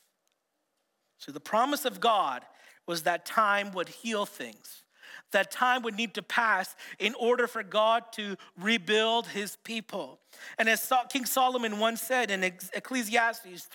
So 1.19 1.31
the 1.31 1.39
promise 1.39 1.85
of 1.85 2.01
God 2.01 2.43
was 2.87 3.03
that 3.03 3.25
time 3.25 3.71
would 3.71 3.89
heal 3.89 4.25
things. 4.25 4.83
That 5.31 5.51
time 5.51 5.81
would 5.81 5.95
need 5.95 6.13
to 6.13 6.21
pass 6.21 6.75
in 6.99 7.15
order 7.15 7.47
for 7.47 7.63
God 7.63 8.03
to 8.13 8.35
rebuild 8.59 9.27
his 9.27 9.57
people. 9.63 10.19
And 10.59 10.69
as 10.69 10.91
King 11.09 11.25
Solomon 11.25 11.79
once 11.79 12.01
said 12.01 12.29
in 12.29 12.43
Ecclesiastes 12.43 13.67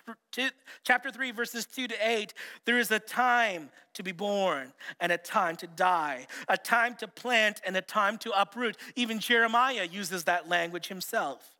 chapter 0.84 1.10
3, 1.10 1.30
verses 1.32 1.66
2 1.66 1.88
to 1.88 1.94
8, 2.00 2.32
there 2.64 2.78
is 2.78 2.92
a 2.92 3.00
time 3.00 3.70
to 3.94 4.04
be 4.04 4.12
born 4.12 4.72
and 5.00 5.10
a 5.10 5.18
time 5.18 5.56
to 5.56 5.66
die, 5.66 6.28
a 6.48 6.56
time 6.56 6.94
to 6.96 7.08
plant 7.08 7.60
and 7.66 7.76
a 7.76 7.82
time 7.82 8.18
to 8.18 8.40
uproot. 8.40 8.76
Even 8.94 9.18
Jeremiah 9.18 9.88
uses 9.90 10.24
that 10.24 10.48
language 10.48 10.86
himself 10.86 11.57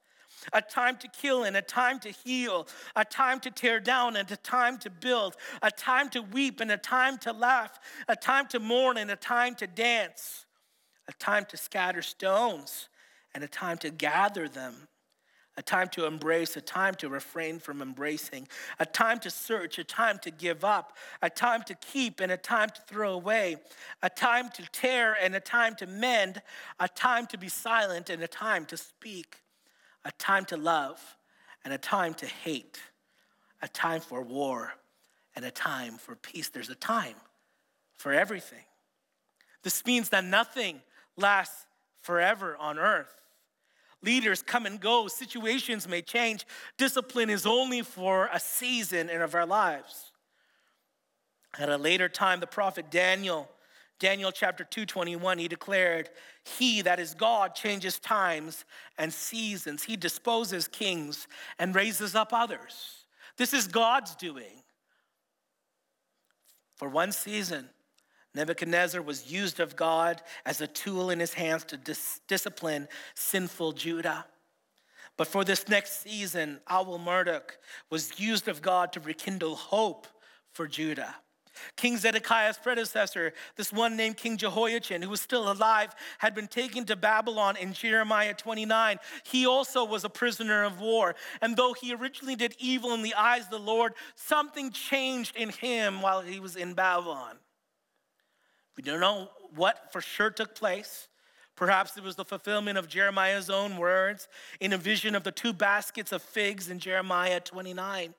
a 0.53 0.63
time 0.63 0.97
to 0.99 1.09
kill 1.09 1.45
and 1.45 1.57
a 1.57 1.63
time 1.63 1.99
to 2.01 2.11
heal, 2.11 2.67
a 2.97 3.05
time 3.05 3.41
to 3.41 3.51
tear 3.51 3.81
down 3.81 4.17
and 4.17 4.31
a 4.31 4.37
time 4.37 4.79
to 4.79 4.91
build, 4.91 5.37
a 5.63 5.71
time 5.71 6.09
to 6.11 6.23
weep 6.23 6.61
and 6.61 6.71
a 6.71 6.77
time 6.77 7.19
to 7.19 7.33
laugh, 7.33 7.79
a 8.09 8.17
time 8.17 8.47
to 8.49 8.61
mourn 8.61 8.97
and 8.97 9.11
a 9.11 9.17
time 9.17 9.55
to 9.57 9.67
dance, 9.67 10.47
a 11.09 11.13
time 11.15 11.45
to 11.47 11.57
scatter 11.57 12.03
stones 12.03 12.89
and 13.35 13.45
a 13.45 13.49
time 13.49 13.79
to 13.79 13.91
gather 13.91 14.49
them, 14.49 14.89
a 15.57 15.63
time 15.63 15.89
to 15.89 16.07
embrace, 16.07 16.57
a 16.57 16.61
time 16.61 16.95
to 16.95 17.09
refrain 17.09 17.59
from 17.59 17.83
embracing, 17.83 18.47
a 18.79 18.87
time 18.87 19.19
to 19.19 19.31
search, 19.31 19.79
a 19.79 19.85
time 19.85 20.19
to 20.21 20.31
give 20.31 20.65
up, 20.65 20.97
a 21.21 21.29
time 21.29 21.63
to 21.65 21.75
keep 21.75 22.21
and 22.21 22.31
a 22.31 22.37
time 22.37 22.69
to 22.71 22.81
throw 22.83 23.13
away, 23.13 23.57
a 24.03 24.09
time 24.09 24.49
to 24.51 24.63
tear 24.71 25.17
and 25.21 25.35
a 25.35 25.41
time 25.41 25.75
to 25.75 25.87
mend, 25.87 26.41
a 26.79 26.89
time 26.89 27.27
to 27.27 27.37
be 27.37 27.49
silent 27.49 28.09
and 28.09 28.23
a 28.23 28.29
time 28.29 28.65
to 28.67 28.77
speak, 28.77 29.41
a 30.09 30.13
time 30.13 30.47
to 30.47 30.57
love 30.57 30.99
and 31.65 31.73
a 31.73 31.79
time 31.79 32.15
to 32.15 32.27
hate, 32.27 32.81
a 33.61 33.69
time 33.69 34.01
for 34.01 34.23
war 34.23 34.73
and 35.37 35.45
a 35.45 35.51
time 35.51 35.99
for 35.99 36.17
peace. 36.17 36.49
There's 36.49 36.71
a 36.71 36.75
time 36.75 37.15
for 37.99 38.13
everything. 38.13 38.65
This 39.63 39.85
means 39.85 40.09
that 40.09 40.25
nothing 40.25 40.81
lasts 41.17 41.67
forever 42.01 42.57
on 42.59 42.79
earth. 42.79 43.15
Leaders 44.03 44.43
come 44.43 44.65
and 44.65 44.81
go, 44.81 45.09
situations 45.09 45.87
may 45.87 46.01
change. 46.01 46.47
Discipline 46.79 47.29
is 47.29 47.45
only 47.45 47.83
for 47.83 48.31
a 48.33 48.41
season 48.41 49.11
in 49.11 49.21
of 49.21 49.35
our 49.35 49.45
lives. 49.45 50.13
At 51.59 51.69
a 51.69 51.77
later 51.77 52.09
time, 52.09 52.41
the 52.41 52.47
prophet 52.47 52.91
Daniel, 52.91 53.51
Daniel 53.99 54.31
chapter 54.31 54.65
221, 54.65 55.39
he 55.39 55.49
declared, 55.49 56.11
He, 56.45 56.83
that 56.83 57.01
is 57.01 57.15
God, 57.15 57.55
changes 57.55 57.99
times 57.99 58.65
and 58.97 59.13
seasons. 59.13 59.83
He 59.83 59.97
disposes 59.97 60.69
kings 60.69 61.27
and 61.59 61.75
raises 61.75 62.15
up 62.15 62.33
others. 62.33 63.05
This 63.37 63.53
is 63.53 63.67
God's 63.67 64.15
doing. 64.15 64.63
For 66.77 66.89
one 66.89 67.11
season, 67.11 67.69
Nebuchadnezzar 68.35 69.03
was 69.03 69.33
used 69.33 69.59
of 69.59 69.75
God 69.75 70.23
as 70.47 70.61
a 70.61 70.69
tool 70.69 71.11
in 71.11 71.19
his 71.19 71.35
hands 71.35 71.65
to 71.65 71.77
dis- 71.77 72.21
discipline 72.29 72.87
sinful 73.15 73.73
Judah. 73.73 74.27
But 75.17 75.27
for 75.27 75.43
this 75.43 75.69
next 75.69 76.03
season, 76.03 76.61
Awel 76.71 77.01
Marduk 77.01 77.59
was 77.91 78.21
used 78.21 78.47
of 78.47 78.63
God 78.63 78.93
to 78.93 79.01
rekindle 79.01 79.57
hope 79.57 80.07
for 80.53 80.69
Judah. 80.69 81.17
King 81.77 81.97
Zedekiah's 81.97 82.59
predecessor, 82.59 83.33
this 83.57 83.73
one 83.73 83.97
named 83.97 84.17
King 84.17 84.37
Jehoiachin, 84.37 85.03
who 85.03 85.11
was 85.11 85.21
still 85.21 85.51
alive, 85.51 85.95
had 86.19 86.35
been 86.35 86.49
taken 86.49 86.85
to 86.87 86.97
Babylon 86.97 87.57
in 87.57 87.73
Jeremiah 87.73 88.35
29. 88.35 88.99
He 89.25 89.47
also 89.47 89.85
was 89.85 90.05
a 90.05 90.09
prisoner 90.09 90.65
of 90.65 90.81
war. 90.81 91.15
And 91.41 91.57
though 91.57 91.73
he 91.73 91.95
originally 91.95 92.37
did 92.37 92.55
evil 92.59 92.93
in 92.93 93.03
the 93.03 93.15
eyes 93.15 93.45
of 93.45 93.51
the 93.51 93.59
Lord, 93.59 93.95
something 94.15 94.71
changed 94.71 95.37
in 95.37 95.51
him 95.51 96.03
while 96.03 96.21
he 96.21 96.41
was 96.41 96.57
in 96.57 96.75
Babylon. 96.75 97.37
We 98.77 98.83
don't 98.83 99.01
know 99.01 99.31
what 99.55 99.93
for 99.93 100.01
sure 100.01 100.31
took 100.31 100.55
place. 100.55 101.09
Perhaps 101.57 101.97
it 101.97 102.05
was 102.05 102.15
the 102.15 102.25
fulfillment 102.25 102.79
of 102.79 102.89
Jeremiah's 102.89 103.51
own 103.51 103.77
words 103.79 104.29
in 104.61 104.73
a 104.73 104.79
vision 104.79 105.17
of 105.17 105.25
the 105.25 105.33
two 105.33 105.53
baskets 105.53 106.13
of 106.13 106.23
figs 106.23 106.71
in 106.71 106.79
Jeremiah 106.79 107.41
29. 107.41 108.15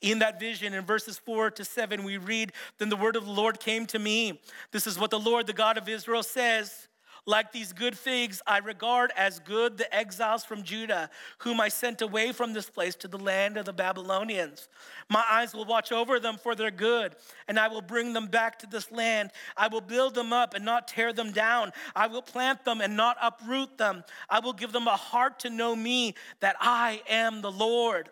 In 0.00 0.18
that 0.18 0.38
vision, 0.38 0.74
in 0.74 0.84
verses 0.84 1.18
four 1.18 1.50
to 1.50 1.64
seven, 1.64 2.04
we 2.04 2.18
read, 2.18 2.52
Then 2.78 2.90
the 2.90 2.96
word 2.96 3.16
of 3.16 3.24
the 3.24 3.32
Lord 3.32 3.60
came 3.60 3.86
to 3.86 3.98
me. 3.98 4.40
This 4.70 4.86
is 4.86 4.98
what 4.98 5.10
the 5.10 5.18
Lord, 5.18 5.46
the 5.46 5.52
God 5.52 5.78
of 5.78 5.88
Israel, 5.88 6.22
says 6.22 6.88
like 7.28 7.50
these 7.50 7.72
good 7.72 7.98
figs, 7.98 8.40
I 8.46 8.58
regard 8.58 9.12
as 9.16 9.40
good 9.40 9.76
the 9.76 9.92
exiles 9.92 10.44
from 10.44 10.62
Judah, 10.62 11.10
whom 11.38 11.60
I 11.60 11.68
sent 11.68 12.00
away 12.00 12.30
from 12.30 12.52
this 12.52 12.70
place 12.70 12.94
to 12.96 13.08
the 13.08 13.18
land 13.18 13.56
of 13.56 13.64
the 13.64 13.72
Babylonians. 13.72 14.68
My 15.10 15.24
eyes 15.28 15.52
will 15.52 15.64
watch 15.64 15.90
over 15.90 16.20
them 16.20 16.36
for 16.40 16.54
their 16.54 16.70
good, 16.70 17.16
and 17.48 17.58
I 17.58 17.66
will 17.66 17.82
bring 17.82 18.12
them 18.12 18.28
back 18.28 18.60
to 18.60 18.68
this 18.68 18.92
land. 18.92 19.32
I 19.56 19.66
will 19.66 19.80
build 19.80 20.14
them 20.14 20.32
up 20.32 20.54
and 20.54 20.64
not 20.64 20.86
tear 20.86 21.12
them 21.12 21.32
down. 21.32 21.72
I 21.96 22.06
will 22.06 22.22
plant 22.22 22.64
them 22.64 22.80
and 22.80 22.96
not 22.96 23.16
uproot 23.20 23.76
them. 23.76 24.04
I 24.30 24.38
will 24.38 24.52
give 24.52 24.70
them 24.70 24.86
a 24.86 24.96
heart 24.96 25.40
to 25.40 25.50
know 25.50 25.74
me, 25.74 26.14
that 26.38 26.54
I 26.60 27.02
am 27.08 27.42
the 27.42 27.50
Lord. 27.50 28.08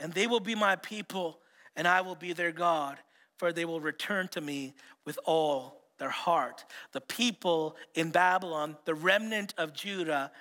And 0.00 0.12
they 0.12 0.26
will 0.26 0.40
be 0.40 0.54
my 0.54 0.76
people, 0.76 1.38
and 1.76 1.86
I 1.86 2.00
will 2.00 2.14
be 2.14 2.32
their 2.32 2.52
God, 2.52 2.98
for 3.36 3.52
they 3.52 3.64
will 3.64 3.80
return 3.80 4.28
to 4.28 4.40
me 4.40 4.74
with 5.04 5.18
all 5.24 5.82
their 5.98 6.10
heart. 6.10 6.64
The 6.92 7.00
people 7.00 7.76
in 7.94 8.10
Babylon, 8.10 8.76
the 8.84 8.94
remnant 8.94 9.54
of 9.56 9.72
Judah, 9.72 10.32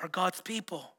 are 0.00 0.08
God's 0.08 0.40
people. 0.40 0.94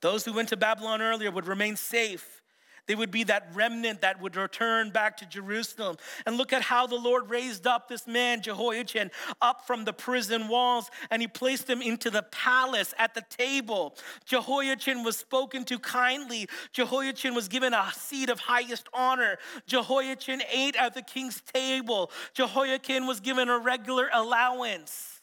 Those 0.00 0.24
who 0.24 0.32
went 0.32 0.48
to 0.50 0.56
Babylon 0.56 1.02
earlier 1.02 1.30
would 1.30 1.46
remain 1.46 1.76
safe. 1.76 2.42
They 2.88 2.94
would 2.94 3.10
be 3.10 3.22
that 3.24 3.50
remnant 3.54 4.00
that 4.00 4.20
would 4.20 4.34
return 4.34 4.90
back 4.90 5.18
to 5.18 5.26
Jerusalem. 5.26 5.98
And 6.26 6.36
look 6.36 6.52
at 6.52 6.62
how 6.62 6.86
the 6.86 6.96
Lord 6.96 7.30
raised 7.30 7.66
up 7.66 7.88
this 7.88 8.06
man, 8.06 8.42
Jehoiachin, 8.42 9.10
up 9.40 9.66
from 9.66 9.84
the 9.84 9.92
prison 9.92 10.48
walls 10.48 10.90
and 11.10 11.22
he 11.22 11.28
placed 11.28 11.68
him 11.68 11.82
into 11.82 12.10
the 12.10 12.22
palace 12.22 12.94
at 12.98 13.14
the 13.14 13.22
table. 13.28 13.94
Jehoiachin 14.24 15.04
was 15.04 15.18
spoken 15.18 15.64
to 15.66 15.78
kindly. 15.78 16.48
Jehoiachin 16.72 17.34
was 17.34 17.46
given 17.46 17.74
a 17.74 17.92
seat 17.94 18.30
of 18.30 18.40
highest 18.40 18.88
honor. 18.94 19.36
Jehoiachin 19.66 20.42
ate 20.50 20.76
at 20.76 20.94
the 20.94 21.02
king's 21.02 21.42
table. 21.42 22.10
Jehoiachin 22.32 23.06
was 23.06 23.20
given 23.20 23.50
a 23.50 23.58
regular 23.58 24.08
allowance. 24.14 25.20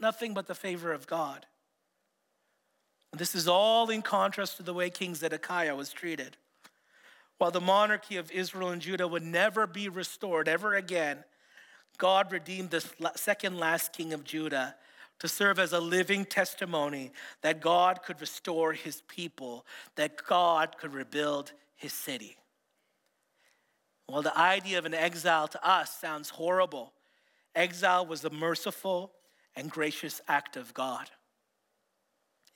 Nothing 0.00 0.34
but 0.34 0.48
the 0.48 0.56
favor 0.56 0.92
of 0.92 1.06
God. 1.06 1.46
This 3.12 3.36
is 3.36 3.46
all 3.46 3.90
in 3.90 4.02
contrast 4.02 4.56
to 4.56 4.64
the 4.64 4.74
way 4.74 4.90
King 4.90 5.14
Zedekiah 5.14 5.76
was 5.76 5.92
treated. 5.92 6.36
While 7.38 7.50
the 7.50 7.60
monarchy 7.60 8.16
of 8.16 8.30
Israel 8.30 8.70
and 8.70 8.80
Judah 8.80 9.08
would 9.08 9.22
never 9.22 9.66
be 9.66 9.88
restored 9.88 10.48
ever 10.48 10.74
again, 10.74 11.24
God 11.98 12.32
redeemed 12.32 12.70
the 12.70 12.84
second 13.16 13.58
last 13.58 13.92
king 13.92 14.12
of 14.12 14.24
Judah 14.24 14.76
to 15.20 15.28
serve 15.28 15.58
as 15.58 15.72
a 15.72 15.80
living 15.80 16.24
testimony 16.24 17.12
that 17.42 17.60
God 17.60 18.02
could 18.02 18.20
restore 18.20 18.72
his 18.72 19.02
people, 19.02 19.64
that 19.96 20.24
God 20.26 20.76
could 20.78 20.92
rebuild 20.92 21.52
his 21.76 21.92
city. 21.92 22.36
While 24.06 24.22
the 24.22 24.36
idea 24.36 24.78
of 24.78 24.84
an 24.84 24.94
exile 24.94 25.48
to 25.48 25.68
us 25.68 25.92
sounds 25.98 26.30
horrible, 26.30 26.92
exile 27.54 28.04
was 28.04 28.24
a 28.24 28.30
merciful 28.30 29.12
and 29.56 29.70
gracious 29.70 30.20
act 30.28 30.56
of 30.56 30.74
God. 30.74 31.10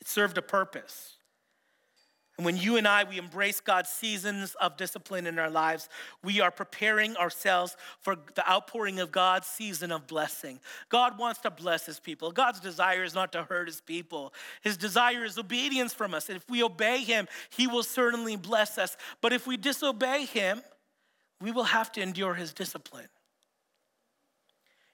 It 0.01 0.09
served 0.09 0.37
a 0.37 0.43
purpose. 0.43 1.18
And 2.39 2.45
when 2.45 2.57
you 2.57 2.77
and 2.77 2.87
I, 2.87 3.03
we 3.03 3.19
embrace 3.19 3.61
God's 3.61 3.89
seasons 3.89 4.55
of 4.61 4.77
discipline 4.77 5.27
in 5.27 5.41
our 5.41 5.51
lives, 5.51 5.89
we 6.23 6.41
are 6.41 6.53
preparing 6.53 7.17
ourselves 7.17 7.77
for 8.01 8.17
the 8.37 8.49
outpouring 8.49 9.01
of 9.01 9.11
God's 9.11 9.49
season 9.49 9.91
of 9.91 10.07
blessing. 10.07 10.61
God 10.89 11.19
wants 11.19 11.41
to 11.41 11.51
bless 11.51 11.85
his 11.85 11.99
people. 11.99 12.31
God's 12.31 12.61
desire 12.61 13.03
is 13.03 13.13
not 13.13 13.33
to 13.33 13.43
hurt 13.43 13.67
his 13.67 13.81
people. 13.81 14.33
His 14.63 14.77
desire 14.77 15.25
is 15.25 15.37
obedience 15.37 15.93
from 15.93 16.15
us. 16.15 16.29
And 16.29 16.37
if 16.37 16.49
we 16.49 16.63
obey 16.63 16.99
him, 16.99 17.27
he 17.51 17.67
will 17.67 17.83
certainly 17.83 18.37
bless 18.37 18.79
us. 18.79 18.97
But 19.21 19.33
if 19.33 19.49
we 19.49 19.57
disobey 19.57 20.25
him, 20.25 20.63
we 21.41 21.51
will 21.51 21.65
have 21.65 21.91
to 21.93 22.01
endure 22.01 22.35
his 22.35 22.53
discipline. 22.53 23.09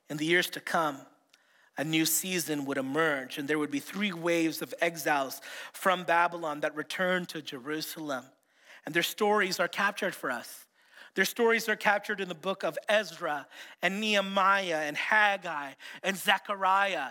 In 0.08 0.16
the 0.16 0.24
years 0.24 0.48
to 0.50 0.60
come, 0.60 0.96
a 1.76 1.84
new 1.84 2.06
season 2.06 2.64
would 2.66 2.78
emerge, 2.78 3.38
and 3.38 3.48
there 3.48 3.58
would 3.58 3.70
be 3.70 3.80
three 3.80 4.12
waves 4.12 4.62
of 4.62 4.72
exiles 4.80 5.40
from 5.72 6.04
Babylon 6.04 6.60
that 6.60 6.76
returned 6.76 7.28
to 7.30 7.42
Jerusalem. 7.42 8.24
And 8.86 8.94
their 8.94 9.02
stories 9.02 9.58
are 9.58 9.68
captured 9.68 10.14
for 10.14 10.30
us. 10.30 10.66
Their 11.14 11.24
stories 11.24 11.68
are 11.68 11.76
captured 11.76 12.20
in 12.20 12.28
the 12.28 12.34
book 12.34 12.64
of 12.64 12.78
Ezra 12.88 13.46
and 13.82 14.00
Nehemiah 14.00 14.82
and 14.84 14.96
Haggai 14.96 15.72
and 16.02 16.16
Zechariah. 16.16 17.10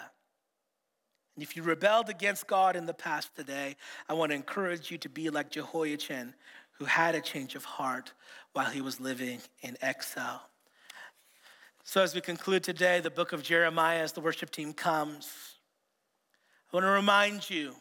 And 1.36 1.44
if 1.44 1.56
you 1.56 1.64
rebelled 1.64 2.10
against 2.10 2.48
God 2.48 2.76
in 2.76 2.86
the 2.86 2.94
past 2.94 3.36
today, 3.36 3.76
I 4.08 4.14
want 4.14 4.32
to 4.32 4.36
encourage 4.36 4.92
you 4.92 4.98
to 5.00 5.10
be 5.10 5.30
like 5.30 5.50
Jehoiachin, 5.50 6.34
who 6.74 6.86
had 6.86 7.16
a 7.16 7.22
change 7.22 7.56
of 7.56 7.66
heart 7.66 8.14
while 8.52 8.70
he 8.70 8.82
was 8.82 9.00
living 9.00 9.40
in 9.62 9.78
exile. 9.82 10.50
So, 11.86 12.02
as 12.02 12.16
we 12.16 12.22
conclude 12.22 12.64
today, 12.64 13.02
the 13.02 13.12
book 13.12 13.34
of 13.34 13.44
Jeremiah, 13.44 14.00
as 14.00 14.14
the 14.14 14.22
worship 14.22 14.52
team 14.52 14.72
comes, 14.72 15.30
I 16.72 16.78
want 16.78 16.86
to 16.86 16.92
remind 16.92 17.50
you 17.50 17.76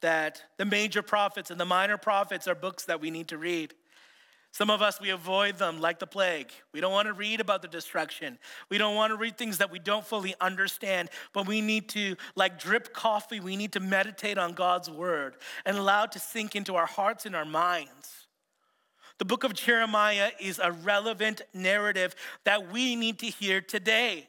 that 0.00 0.42
the 0.56 0.64
major 0.64 1.02
prophets 1.02 1.50
and 1.50 1.60
the 1.60 1.66
minor 1.66 1.98
prophets 1.98 2.48
are 2.48 2.54
books 2.54 2.84
that 2.86 3.00
we 3.00 3.10
need 3.10 3.28
to 3.28 3.38
read. 3.38 3.74
Some 4.52 4.70
of 4.70 4.80
us, 4.80 5.02
we 5.02 5.10
avoid 5.10 5.58
them 5.58 5.82
like 5.82 5.98
the 5.98 6.06
plague. 6.06 6.50
We 6.72 6.80
don't 6.80 6.92
want 6.92 7.08
to 7.08 7.12
read 7.12 7.40
about 7.40 7.60
the 7.60 7.68
destruction. 7.68 8.38
We 8.70 8.78
don't 8.78 8.94
want 8.94 9.10
to 9.10 9.16
read 9.16 9.36
things 9.36 9.58
that 9.58 9.70
we 9.70 9.80
don't 9.80 10.04
fully 10.04 10.34
understand, 10.40 11.10
but 11.34 11.46
we 11.46 11.60
need 11.60 11.90
to, 11.90 12.16
like 12.36 12.58
drip 12.58 12.94
coffee, 12.94 13.38
we 13.38 13.56
need 13.56 13.72
to 13.72 13.80
meditate 13.80 14.38
on 14.38 14.54
God's 14.54 14.88
word 14.88 15.36
and 15.66 15.76
allow 15.76 16.04
it 16.04 16.12
to 16.12 16.18
sink 16.18 16.56
into 16.56 16.74
our 16.74 16.86
hearts 16.86 17.26
and 17.26 17.36
our 17.36 17.44
minds. 17.44 18.25
The 19.18 19.24
book 19.24 19.44
of 19.44 19.54
Jeremiah 19.54 20.30
is 20.38 20.58
a 20.58 20.72
relevant 20.72 21.42
narrative 21.54 22.14
that 22.44 22.70
we 22.70 22.96
need 22.96 23.18
to 23.20 23.26
hear 23.26 23.60
today. 23.60 24.28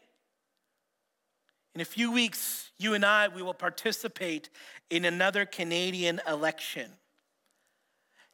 In 1.75 1.81
a 1.81 1.85
few 1.85 2.11
weeks, 2.11 2.71
you 2.79 2.93
and 2.93 3.05
I, 3.05 3.27
we 3.27 3.41
will 3.41 3.53
participate 3.53 4.49
in 4.89 5.05
another 5.05 5.45
Canadian 5.45 6.21
election. 6.27 6.91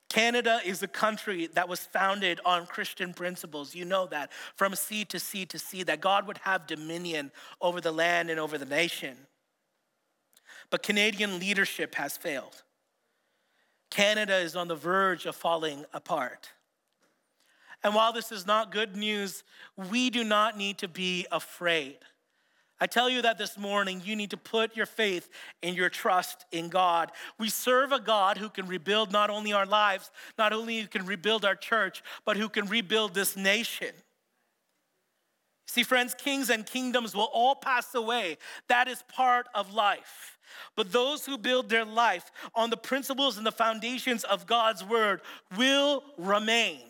Canada 0.09 0.61
is 0.63 0.83
a 0.83 0.87
country 0.87 1.47
that 1.47 1.67
was 1.67 1.79
founded 1.79 2.39
on 2.45 2.67
Christian 2.67 3.13
principles. 3.15 3.73
You 3.73 3.83
know 3.83 4.05
that 4.07 4.31
from 4.55 4.75
sea 4.75 5.05
to 5.05 5.19
sea 5.19 5.45
to 5.47 5.57
sea, 5.57 5.81
that 5.83 6.01
God 6.01 6.27
would 6.27 6.37
have 6.39 6.67
dominion 6.67 7.31
over 7.59 7.81
the 7.81 7.91
land 7.91 8.29
and 8.29 8.39
over 8.39 8.59
the 8.59 8.65
nation. 8.65 9.17
but 10.73 10.81
Canadian 10.81 11.37
leadership 11.39 11.93
has 11.93 12.17
failed. 12.17 12.62
Canada 13.93 14.37
is 14.37 14.55
on 14.55 14.67
the 14.67 14.75
verge 14.75 15.27
of 15.27 15.35
falling 15.35 15.85
apart. 15.93 16.49
And 17.83 17.93
while 17.93 18.11
this 18.11 18.31
is 18.31 18.47
not 18.47 18.71
good 18.71 18.95
news, 18.95 19.43
we 19.91 20.09
do 20.09 20.23
not 20.23 20.57
need 20.57 20.79
to 20.79 20.87
be 20.87 21.27
afraid. 21.31 21.97
I 22.79 22.87
tell 22.87 23.07
you 23.07 23.21
that 23.21 23.37
this 23.37 23.55
morning, 23.55 24.01
you 24.03 24.15
need 24.15 24.31
to 24.31 24.37
put 24.37 24.75
your 24.75 24.87
faith 24.87 25.29
and 25.61 25.75
your 25.75 25.91
trust 25.91 26.45
in 26.51 26.69
God. 26.69 27.11
We 27.37 27.49
serve 27.49 27.91
a 27.91 27.99
God 27.99 28.39
who 28.39 28.49
can 28.49 28.65
rebuild 28.65 29.11
not 29.11 29.29
only 29.29 29.53
our 29.53 29.67
lives, 29.67 30.09
not 30.39 30.53
only 30.53 30.81
who 30.81 30.87
can 30.87 31.05
rebuild 31.05 31.45
our 31.45 31.55
church, 31.55 32.01
but 32.25 32.35
who 32.35 32.49
can 32.49 32.65
rebuild 32.65 33.13
this 33.13 33.37
nation. 33.37 33.93
See, 35.65 35.83
friends, 35.83 36.13
kings 36.13 36.49
and 36.49 36.65
kingdoms 36.65 37.15
will 37.15 37.29
all 37.33 37.55
pass 37.55 37.95
away. 37.95 38.37
That 38.67 38.87
is 38.87 39.03
part 39.07 39.47
of 39.55 39.73
life. 39.73 40.37
But 40.75 40.91
those 40.91 41.25
who 41.25 41.37
build 41.37 41.69
their 41.69 41.85
life 41.85 42.31
on 42.53 42.69
the 42.69 42.77
principles 42.77 43.37
and 43.37 43.45
the 43.45 43.51
foundations 43.51 44.23
of 44.23 44.45
God's 44.45 44.83
word 44.83 45.21
will 45.57 46.03
remain. 46.17 46.81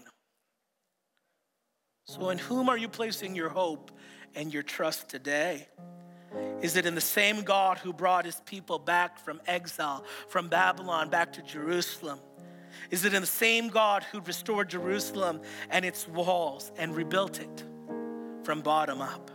So, 2.05 2.30
in 2.30 2.38
whom 2.38 2.67
are 2.67 2.78
you 2.78 2.89
placing 2.89 3.36
your 3.36 3.49
hope 3.49 3.91
and 4.36 4.53
your 4.53 4.63
trust 4.63 5.07
today? 5.07 5.67
Is 6.61 6.76
it 6.76 6.86
in 6.86 6.95
the 6.95 7.01
same 7.01 7.43
God 7.43 7.78
who 7.78 7.93
brought 7.93 8.26
his 8.26 8.41
people 8.45 8.80
back 8.80 9.19
from 9.19 9.39
exile, 9.45 10.03
from 10.28 10.49
Babylon 10.49 11.09
back 11.09 11.32
to 11.34 11.41
Jerusalem? 11.43 12.19
Is 12.89 13.05
it 13.05 13.13
in 13.13 13.21
the 13.21 13.28
same 13.28 13.69
God 13.69 14.03
who 14.03 14.19
restored 14.21 14.69
Jerusalem 14.69 15.41
and 15.69 15.86
its 15.86 16.07
walls 16.07 16.71
and 16.76 16.95
rebuilt 16.95 17.39
it 17.39 17.63
from 18.43 18.61
bottom 18.61 19.01
up? 19.01 19.31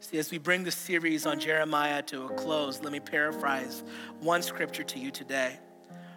See, 0.00 0.18
as 0.18 0.30
we 0.30 0.38
bring 0.38 0.64
this 0.64 0.74
series 0.74 1.24
on 1.24 1.40
Jeremiah 1.40 2.02
to 2.02 2.26
a 2.26 2.28
close, 2.34 2.82
let 2.82 2.92
me 2.92 3.00
paraphrase 3.00 3.82
one 4.20 4.42
scripture 4.42 4.84
to 4.84 4.98
you 4.98 5.10
today 5.10 5.58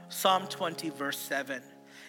Psalm 0.09 0.47
20, 0.47 0.89
verse 0.89 1.17
7 1.17 1.61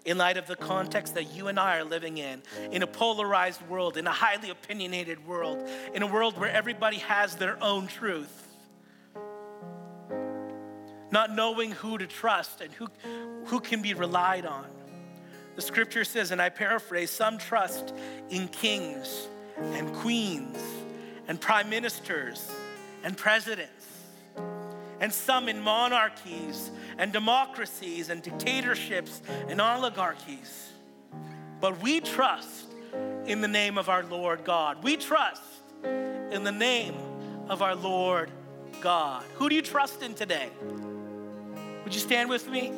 in 0.05 0.17
light 0.17 0.37
of 0.37 0.47
the 0.47 0.57
context 0.57 1.15
that 1.15 1.35
you 1.35 1.49
and 1.49 1.59
I 1.59 1.79
are 1.79 1.85
living 1.85 2.19
in, 2.19 2.43
in 2.71 2.83
a 2.83 2.87
polarized 2.87 3.61
world, 3.69 3.97
in 3.97 4.07
a 4.07 4.13
highly 4.13 4.49
opinionated 4.49 5.27
world, 5.27 5.69
in 5.93 6.03
a 6.03 6.07
world 6.07 6.39
where 6.39 6.51
everybody 6.51 6.97
has 6.99 7.37
their 7.37 7.63
own 7.63 7.87
truth. 7.87 8.47
Not 11.11 11.35
knowing 11.35 11.73
who 11.73 11.99
to 11.99 12.07
trust 12.07 12.61
and 12.61 12.73
who, 12.73 12.89
who 13.47 13.61
can 13.61 13.83
be 13.83 13.95
relied 13.95 14.47
on. 14.47 14.67
The 15.59 15.63
scripture 15.63 16.05
says, 16.05 16.31
and 16.31 16.41
I 16.41 16.51
paraphrase, 16.51 17.11
some 17.11 17.37
trust 17.37 17.93
in 18.31 18.47
kings 18.47 19.27
and 19.61 19.93
queens 19.93 20.57
and 21.27 21.41
prime 21.41 21.69
ministers 21.69 22.49
and 23.03 23.17
presidents 23.17 23.85
and 25.01 25.13
some 25.13 25.49
in 25.49 25.59
monarchies 25.59 26.71
and 26.97 27.13
democracies 27.13 28.09
and 28.09 28.23
dictatorships 28.23 29.21
and 29.49 29.61
oligarchies. 29.61 30.71
But 31.61 31.83
we 31.83 32.03
trust 32.03 32.67
in 33.27 33.41
the 33.41 33.49
name 33.49 33.79
of 33.79 33.89
our 33.89 34.05
Lord 34.05 34.45
God. 34.45 34.85
We 34.85 34.97
trust 34.97 35.43
in 35.83 36.45
the 36.45 36.53
name 36.53 36.95
of 37.49 37.63
our 37.63 37.75
Lord 37.75 38.31
God. 38.81 39.25
Who 39.35 39.49
do 39.49 39.57
you 39.57 39.63
trust 39.63 40.05
in 40.05 40.15
today? 40.15 40.51
Would 41.83 41.93
you 41.93 42.01
stand 42.01 42.31
with 42.31 42.49
me? 42.49 42.73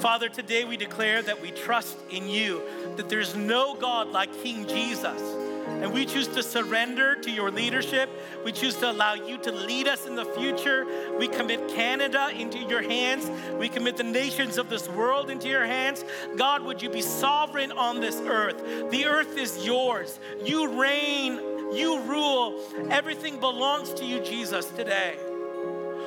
Father, 0.00 0.28
today 0.28 0.64
we 0.64 0.76
declare 0.76 1.22
that 1.22 1.40
we 1.40 1.50
trust 1.50 1.96
in 2.10 2.28
you, 2.28 2.62
that 2.96 3.08
there's 3.08 3.34
no 3.34 3.74
God 3.74 4.08
like 4.08 4.32
King 4.42 4.66
Jesus 4.66 5.20
and 5.68 5.92
we 5.92 6.06
choose 6.06 6.26
to 6.28 6.42
surrender 6.42 7.14
to 7.14 7.30
your 7.30 7.52
leadership. 7.52 8.10
We 8.44 8.50
choose 8.50 8.74
to 8.76 8.90
allow 8.90 9.14
you 9.14 9.38
to 9.38 9.52
lead 9.52 9.86
us 9.86 10.06
in 10.06 10.16
the 10.16 10.24
future. 10.24 10.86
We 11.18 11.28
commit 11.28 11.68
Canada 11.68 12.30
into 12.34 12.58
your 12.58 12.82
hands. 12.82 13.30
We 13.52 13.68
commit 13.68 13.96
the 13.96 14.02
nations 14.02 14.58
of 14.58 14.68
this 14.68 14.88
world 14.88 15.30
into 15.30 15.48
your 15.48 15.66
hands. 15.66 16.04
God, 16.36 16.64
would 16.64 16.82
you 16.82 16.90
be 16.90 17.02
sovereign 17.02 17.70
on 17.70 18.00
this 18.00 18.16
earth? 18.16 18.90
The 18.90 19.04
earth 19.04 19.36
is 19.36 19.64
yours. 19.64 20.18
You 20.44 20.80
reign, 20.80 21.34
you 21.72 22.00
rule. 22.00 22.60
Everything 22.90 23.38
belongs 23.38 23.94
to 23.94 24.04
you, 24.04 24.18
Jesus, 24.20 24.66
today. 24.66 25.16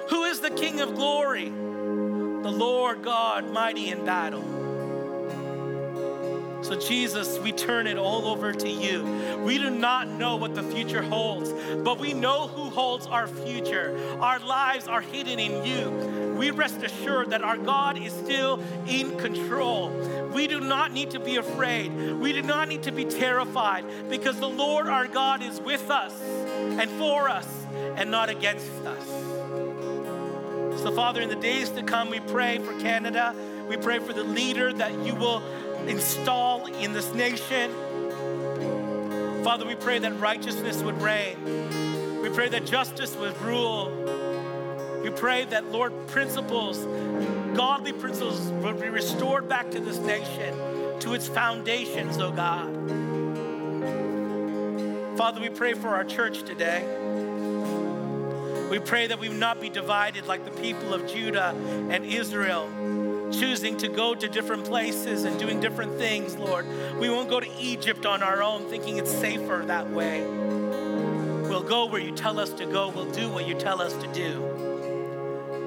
Who 0.09 0.23
is 0.25 0.41
the 0.41 0.49
King 0.49 0.81
of 0.81 0.95
glory? 0.95 1.53
The 2.41 2.51
Lord 2.51 3.03
God, 3.03 3.51
mighty 3.51 3.91
in 3.91 4.03
battle. 4.03 4.43
So, 6.63 6.79
Jesus, 6.79 7.39
we 7.39 7.51
turn 7.51 7.87
it 7.87 7.97
all 7.97 8.27
over 8.27 8.51
to 8.53 8.69
you. 8.69 9.03
We 9.43 9.57
do 9.57 9.69
not 9.69 10.07
know 10.07 10.35
what 10.35 10.53
the 10.53 10.61
future 10.63 11.01
holds, 11.01 11.51
but 11.83 11.99
we 11.99 12.13
know 12.13 12.47
who 12.47 12.69
holds 12.69 13.07
our 13.07 13.27
future. 13.27 13.97
Our 14.19 14.39
lives 14.39 14.87
are 14.87 15.01
hidden 15.01 15.39
in 15.39 15.65
you. 15.65 16.35
We 16.37 16.51
rest 16.51 16.81
assured 16.83 17.31
that 17.31 17.43
our 17.43 17.57
God 17.57 17.97
is 17.97 18.13
still 18.13 18.59
in 18.87 19.17
control. 19.17 19.89
We 20.33 20.47
do 20.47 20.59
not 20.59 20.91
need 20.91 21.11
to 21.11 21.19
be 21.19 21.37
afraid. 21.37 21.91
We 22.19 22.31
do 22.31 22.41
not 22.41 22.67
need 22.67 22.83
to 22.83 22.91
be 22.91 23.05
terrified 23.05 23.85
because 24.09 24.39
the 24.39 24.49
Lord 24.49 24.87
our 24.87 25.07
God 25.07 25.41
is 25.41 25.59
with 25.59 25.89
us 25.89 26.19
and 26.21 26.89
for 26.91 27.29
us 27.29 27.47
and 27.95 28.09
not 28.09 28.29
against 28.29 28.71
us. 28.85 29.20
So, 30.77 30.91
Father, 30.91 31.21
in 31.21 31.29
the 31.29 31.35
days 31.35 31.69
to 31.71 31.83
come, 31.83 32.09
we 32.09 32.19
pray 32.19 32.57
for 32.59 32.73
Canada. 32.79 33.35
We 33.67 33.77
pray 33.77 33.99
for 33.99 34.13
the 34.13 34.23
leader 34.23 34.73
that 34.73 34.91
you 35.05 35.15
will 35.15 35.43
install 35.87 36.65
in 36.65 36.93
this 36.93 37.13
nation. 37.13 37.71
Father, 39.43 39.65
we 39.65 39.75
pray 39.75 39.99
that 39.99 40.19
righteousness 40.19 40.81
would 40.83 41.01
reign. 41.01 42.21
We 42.21 42.29
pray 42.29 42.49
that 42.49 42.65
justice 42.65 43.15
would 43.15 43.39
rule. 43.41 43.91
We 45.03 45.09
pray 45.09 45.45
that, 45.45 45.71
Lord, 45.71 46.07
principles, 46.07 46.77
godly 47.55 47.93
principles, 47.93 48.39
would 48.63 48.79
be 48.79 48.89
restored 48.89 49.49
back 49.49 49.71
to 49.71 49.79
this 49.79 49.97
nation, 49.97 50.55
to 50.99 51.13
its 51.13 51.27
foundations, 51.27 52.17
oh 52.19 52.31
God. 52.31 52.69
Father, 55.17 55.41
we 55.41 55.49
pray 55.49 55.73
for 55.73 55.89
our 55.89 56.03
church 56.03 56.43
today. 56.43 57.00
We 58.71 58.79
pray 58.79 59.07
that 59.07 59.19
we 59.19 59.27
would 59.27 59.37
not 59.37 59.59
be 59.59 59.67
divided 59.67 60.27
like 60.27 60.45
the 60.45 60.61
people 60.61 60.93
of 60.93 61.05
Judah 61.05 61.53
and 61.89 62.05
Israel 62.05 62.69
choosing 63.33 63.75
to 63.79 63.89
go 63.89 64.15
to 64.15 64.29
different 64.29 64.63
places 64.63 65.25
and 65.25 65.37
doing 65.37 65.59
different 65.59 65.97
things, 65.97 66.37
Lord. 66.37 66.65
We 66.97 67.09
won't 67.09 67.29
go 67.29 67.41
to 67.41 67.49
Egypt 67.59 68.05
on 68.05 68.23
our 68.23 68.41
own 68.41 68.69
thinking 68.69 68.95
it's 68.95 69.11
safer 69.11 69.65
that 69.67 69.89
way. 69.89 70.21
We'll 70.21 71.63
go 71.63 71.87
where 71.87 71.99
you 71.99 72.13
tell 72.15 72.39
us 72.39 72.53
to 72.53 72.65
go, 72.65 72.87
we'll 72.87 73.11
do 73.11 73.29
what 73.29 73.45
you 73.45 73.55
tell 73.55 73.81
us 73.81 73.91
to 73.97 74.07
do. 74.13 74.39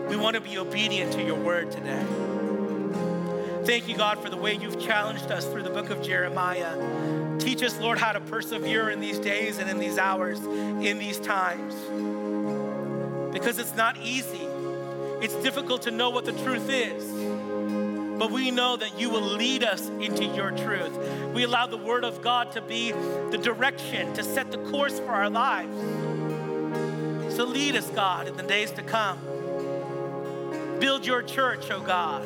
We 0.08 0.16
want 0.16 0.36
to 0.36 0.40
be 0.40 0.56
obedient 0.56 1.12
to 1.12 1.22
your 1.22 1.36
word 1.36 1.72
today. 1.72 2.06
Thank 3.66 3.86
you, 3.86 3.98
God, 3.98 4.18
for 4.20 4.30
the 4.30 4.38
way 4.38 4.54
you've 4.54 4.80
challenged 4.80 5.30
us 5.30 5.44
through 5.44 5.64
the 5.64 5.70
book 5.70 5.90
of 5.90 6.02
Jeremiah. 6.02 7.38
Teach 7.38 7.62
us, 7.62 7.78
Lord, 7.78 7.98
how 7.98 8.12
to 8.12 8.20
persevere 8.20 8.88
in 8.88 9.00
these 9.00 9.18
days 9.18 9.58
and 9.58 9.68
in 9.68 9.78
these 9.78 9.98
hours, 9.98 10.40
in 10.40 10.98
these 10.98 11.20
times. 11.20 11.74
Because 13.34 13.58
it's 13.58 13.74
not 13.74 13.98
easy. 13.98 14.48
It's 15.20 15.34
difficult 15.36 15.82
to 15.82 15.90
know 15.90 16.08
what 16.08 16.24
the 16.24 16.32
truth 16.32 16.70
is 16.70 17.04
but 18.18 18.30
we 18.30 18.50
know 18.50 18.76
that 18.76 18.98
you 18.98 19.10
will 19.10 19.22
lead 19.22 19.64
us 19.64 19.88
into 19.88 20.24
your 20.24 20.52
truth. 20.52 20.96
We 21.34 21.42
allow 21.42 21.66
the 21.66 21.76
Word 21.76 22.04
of 22.04 22.22
God 22.22 22.52
to 22.52 22.60
be 22.60 22.92
the 22.92 23.38
direction, 23.38 24.14
to 24.14 24.22
set 24.22 24.50
the 24.50 24.58
course 24.70 24.98
for 25.00 25.10
our 25.10 25.28
lives. 25.28 25.76
So 27.34 27.44
lead 27.44 27.74
us, 27.74 27.88
God, 27.90 28.28
in 28.28 28.36
the 28.36 28.44
days 28.44 28.70
to 28.72 28.82
come. 28.82 29.18
Build 30.78 31.04
your 31.06 31.22
church, 31.22 31.70
oh 31.70 31.80
God. 31.80 32.24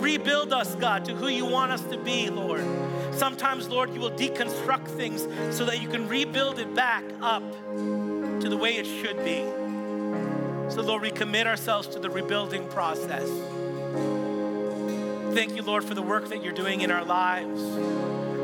Rebuild 0.00 0.52
us, 0.52 0.74
God, 0.76 1.04
to 1.06 1.14
who 1.14 1.28
you 1.28 1.44
want 1.44 1.72
us 1.72 1.82
to 1.84 1.98
be, 1.98 2.30
Lord. 2.30 2.64
Sometimes, 3.12 3.68
Lord, 3.68 3.92
you 3.92 4.00
will 4.00 4.10
deconstruct 4.10 4.88
things 4.88 5.22
so 5.54 5.64
that 5.66 5.82
you 5.82 5.88
can 5.88 6.08
rebuild 6.08 6.58
it 6.58 6.74
back 6.74 7.04
up 7.20 7.42
to 7.74 8.48
the 8.48 8.56
way 8.56 8.76
it 8.76 8.86
should 8.86 9.22
be. 9.24 9.44
So, 10.68 10.82
Lord, 10.82 11.02
we 11.02 11.10
commit 11.10 11.46
ourselves 11.46 11.88
to 11.88 11.98
the 11.98 12.10
rebuilding 12.10 12.68
process 12.68 13.28
thank 15.36 15.54
you, 15.54 15.60
Lord, 15.60 15.84
for 15.84 15.92
the 15.92 16.00
work 16.00 16.30
that 16.30 16.42
you're 16.42 16.54
doing 16.54 16.80
in 16.80 16.90
our 16.90 17.04
lives. 17.04 17.60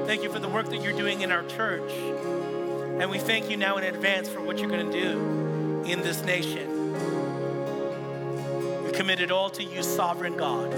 Thank 0.06 0.22
you 0.22 0.30
for 0.30 0.38
the 0.38 0.48
work 0.48 0.68
that 0.68 0.82
you're 0.82 0.92
doing 0.92 1.22
in 1.22 1.32
our 1.32 1.42
church. 1.44 1.90
And 1.90 3.10
we 3.10 3.18
thank 3.18 3.48
you 3.48 3.56
now 3.56 3.78
in 3.78 3.84
advance 3.84 4.28
for 4.28 4.42
what 4.42 4.58
you're 4.58 4.68
going 4.68 4.90
to 4.90 5.00
do 5.00 5.84
in 5.90 6.02
this 6.02 6.22
nation. 6.22 6.92
We 8.84 8.92
commit 8.92 9.20
it 9.20 9.30
all 9.30 9.48
to 9.48 9.64
you, 9.64 9.82
sovereign 9.82 10.36
God. 10.36 10.70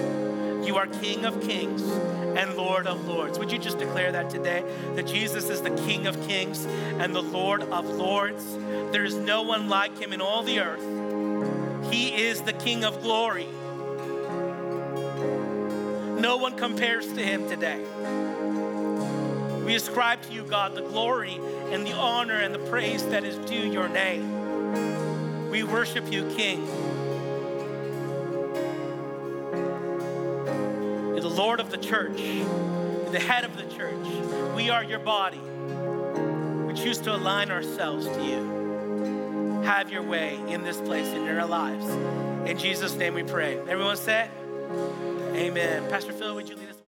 You 0.64 0.76
are 0.76 0.86
King 0.86 1.24
of 1.24 1.40
kings 1.40 1.82
and 1.82 2.56
Lord 2.56 2.86
of 2.86 3.08
lords. 3.08 3.36
Would 3.40 3.50
you 3.50 3.58
just 3.58 3.78
declare 3.78 4.12
that 4.12 4.30
today? 4.30 4.62
That 4.94 5.08
Jesus 5.08 5.50
is 5.50 5.62
the 5.62 5.70
King 5.70 6.06
of 6.06 6.28
kings 6.28 6.64
and 6.64 7.12
the 7.12 7.22
Lord 7.22 7.62
of 7.62 7.86
lords. 7.86 8.44
There 8.92 9.04
is 9.04 9.16
no 9.16 9.42
one 9.42 9.68
like 9.68 9.98
him 9.98 10.12
in 10.12 10.20
all 10.20 10.44
the 10.44 10.60
earth. 10.60 11.03
He 11.90 12.14
is 12.14 12.42
the 12.42 12.52
King 12.52 12.84
of 12.84 13.02
glory. 13.02 13.48
No 16.20 16.38
one 16.38 16.56
compares 16.56 17.12
to 17.12 17.22
him 17.22 17.48
today. 17.48 17.84
We 19.64 19.74
ascribe 19.74 20.22
to 20.22 20.32
you, 20.32 20.44
God, 20.44 20.74
the 20.74 20.82
glory 20.82 21.38
and 21.70 21.86
the 21.86 21.92
honor 21.92 22.38
and 22.38 22.54
the 22.54 22.58
praise 22.58 23.04
that 23.08 23.24
is 23.24 23.36
due 23.48 23.68
your 23.70 23.88
name. 23.88 25.50
We 25.50 25.62
worship 25.62 26.10
you, 26.12 26.28
King. 26.34 26.66
You're 31.08 31.20
the 31.20 31.28
Lord 31.28 31.60
of 31.60 31.70
the 31.70 31.78
church, 31.78 32.18
You're 32.20 33.10
the 33.10 33.20
head 33.20 33.44
of 33.44 33.56
the 33.56 33.64
church. 33.74 34.54
We 34.54 34.70
are 34.70 34.82
your 34.82 34.98
body. 34.98 35.38
We 35.38 36.74
choose 36.74 36.98
to 36.98 37.14
align 37.14 37.50
ourselves 37.50 38.06
to 38.06 38.24
you. 38.24 38.63
Have 39.64 39.90
your 39.90 40.02
way 40.02 40.38
in 40.48 40.62
this 40.62 40.78
place, 40.78 41.06
in 41.08 41.26
our 41.26 41.46
lives. 41.46 41.88
In 42.48 42.58
Jesus' 42.58 42.94
name 42.94 43.14
we 43.14 43.22
pray. 43.22 43.58
Everyone 43.60 43.96
say, 43.96 44.28
Amen. 45.34 45.88
Pastor 45.88 46.12
Phil, 46.12 46.34
would 46.34 46.48
you 46.48 46.56
lead 46.56 46.68
us? 46.68 46.73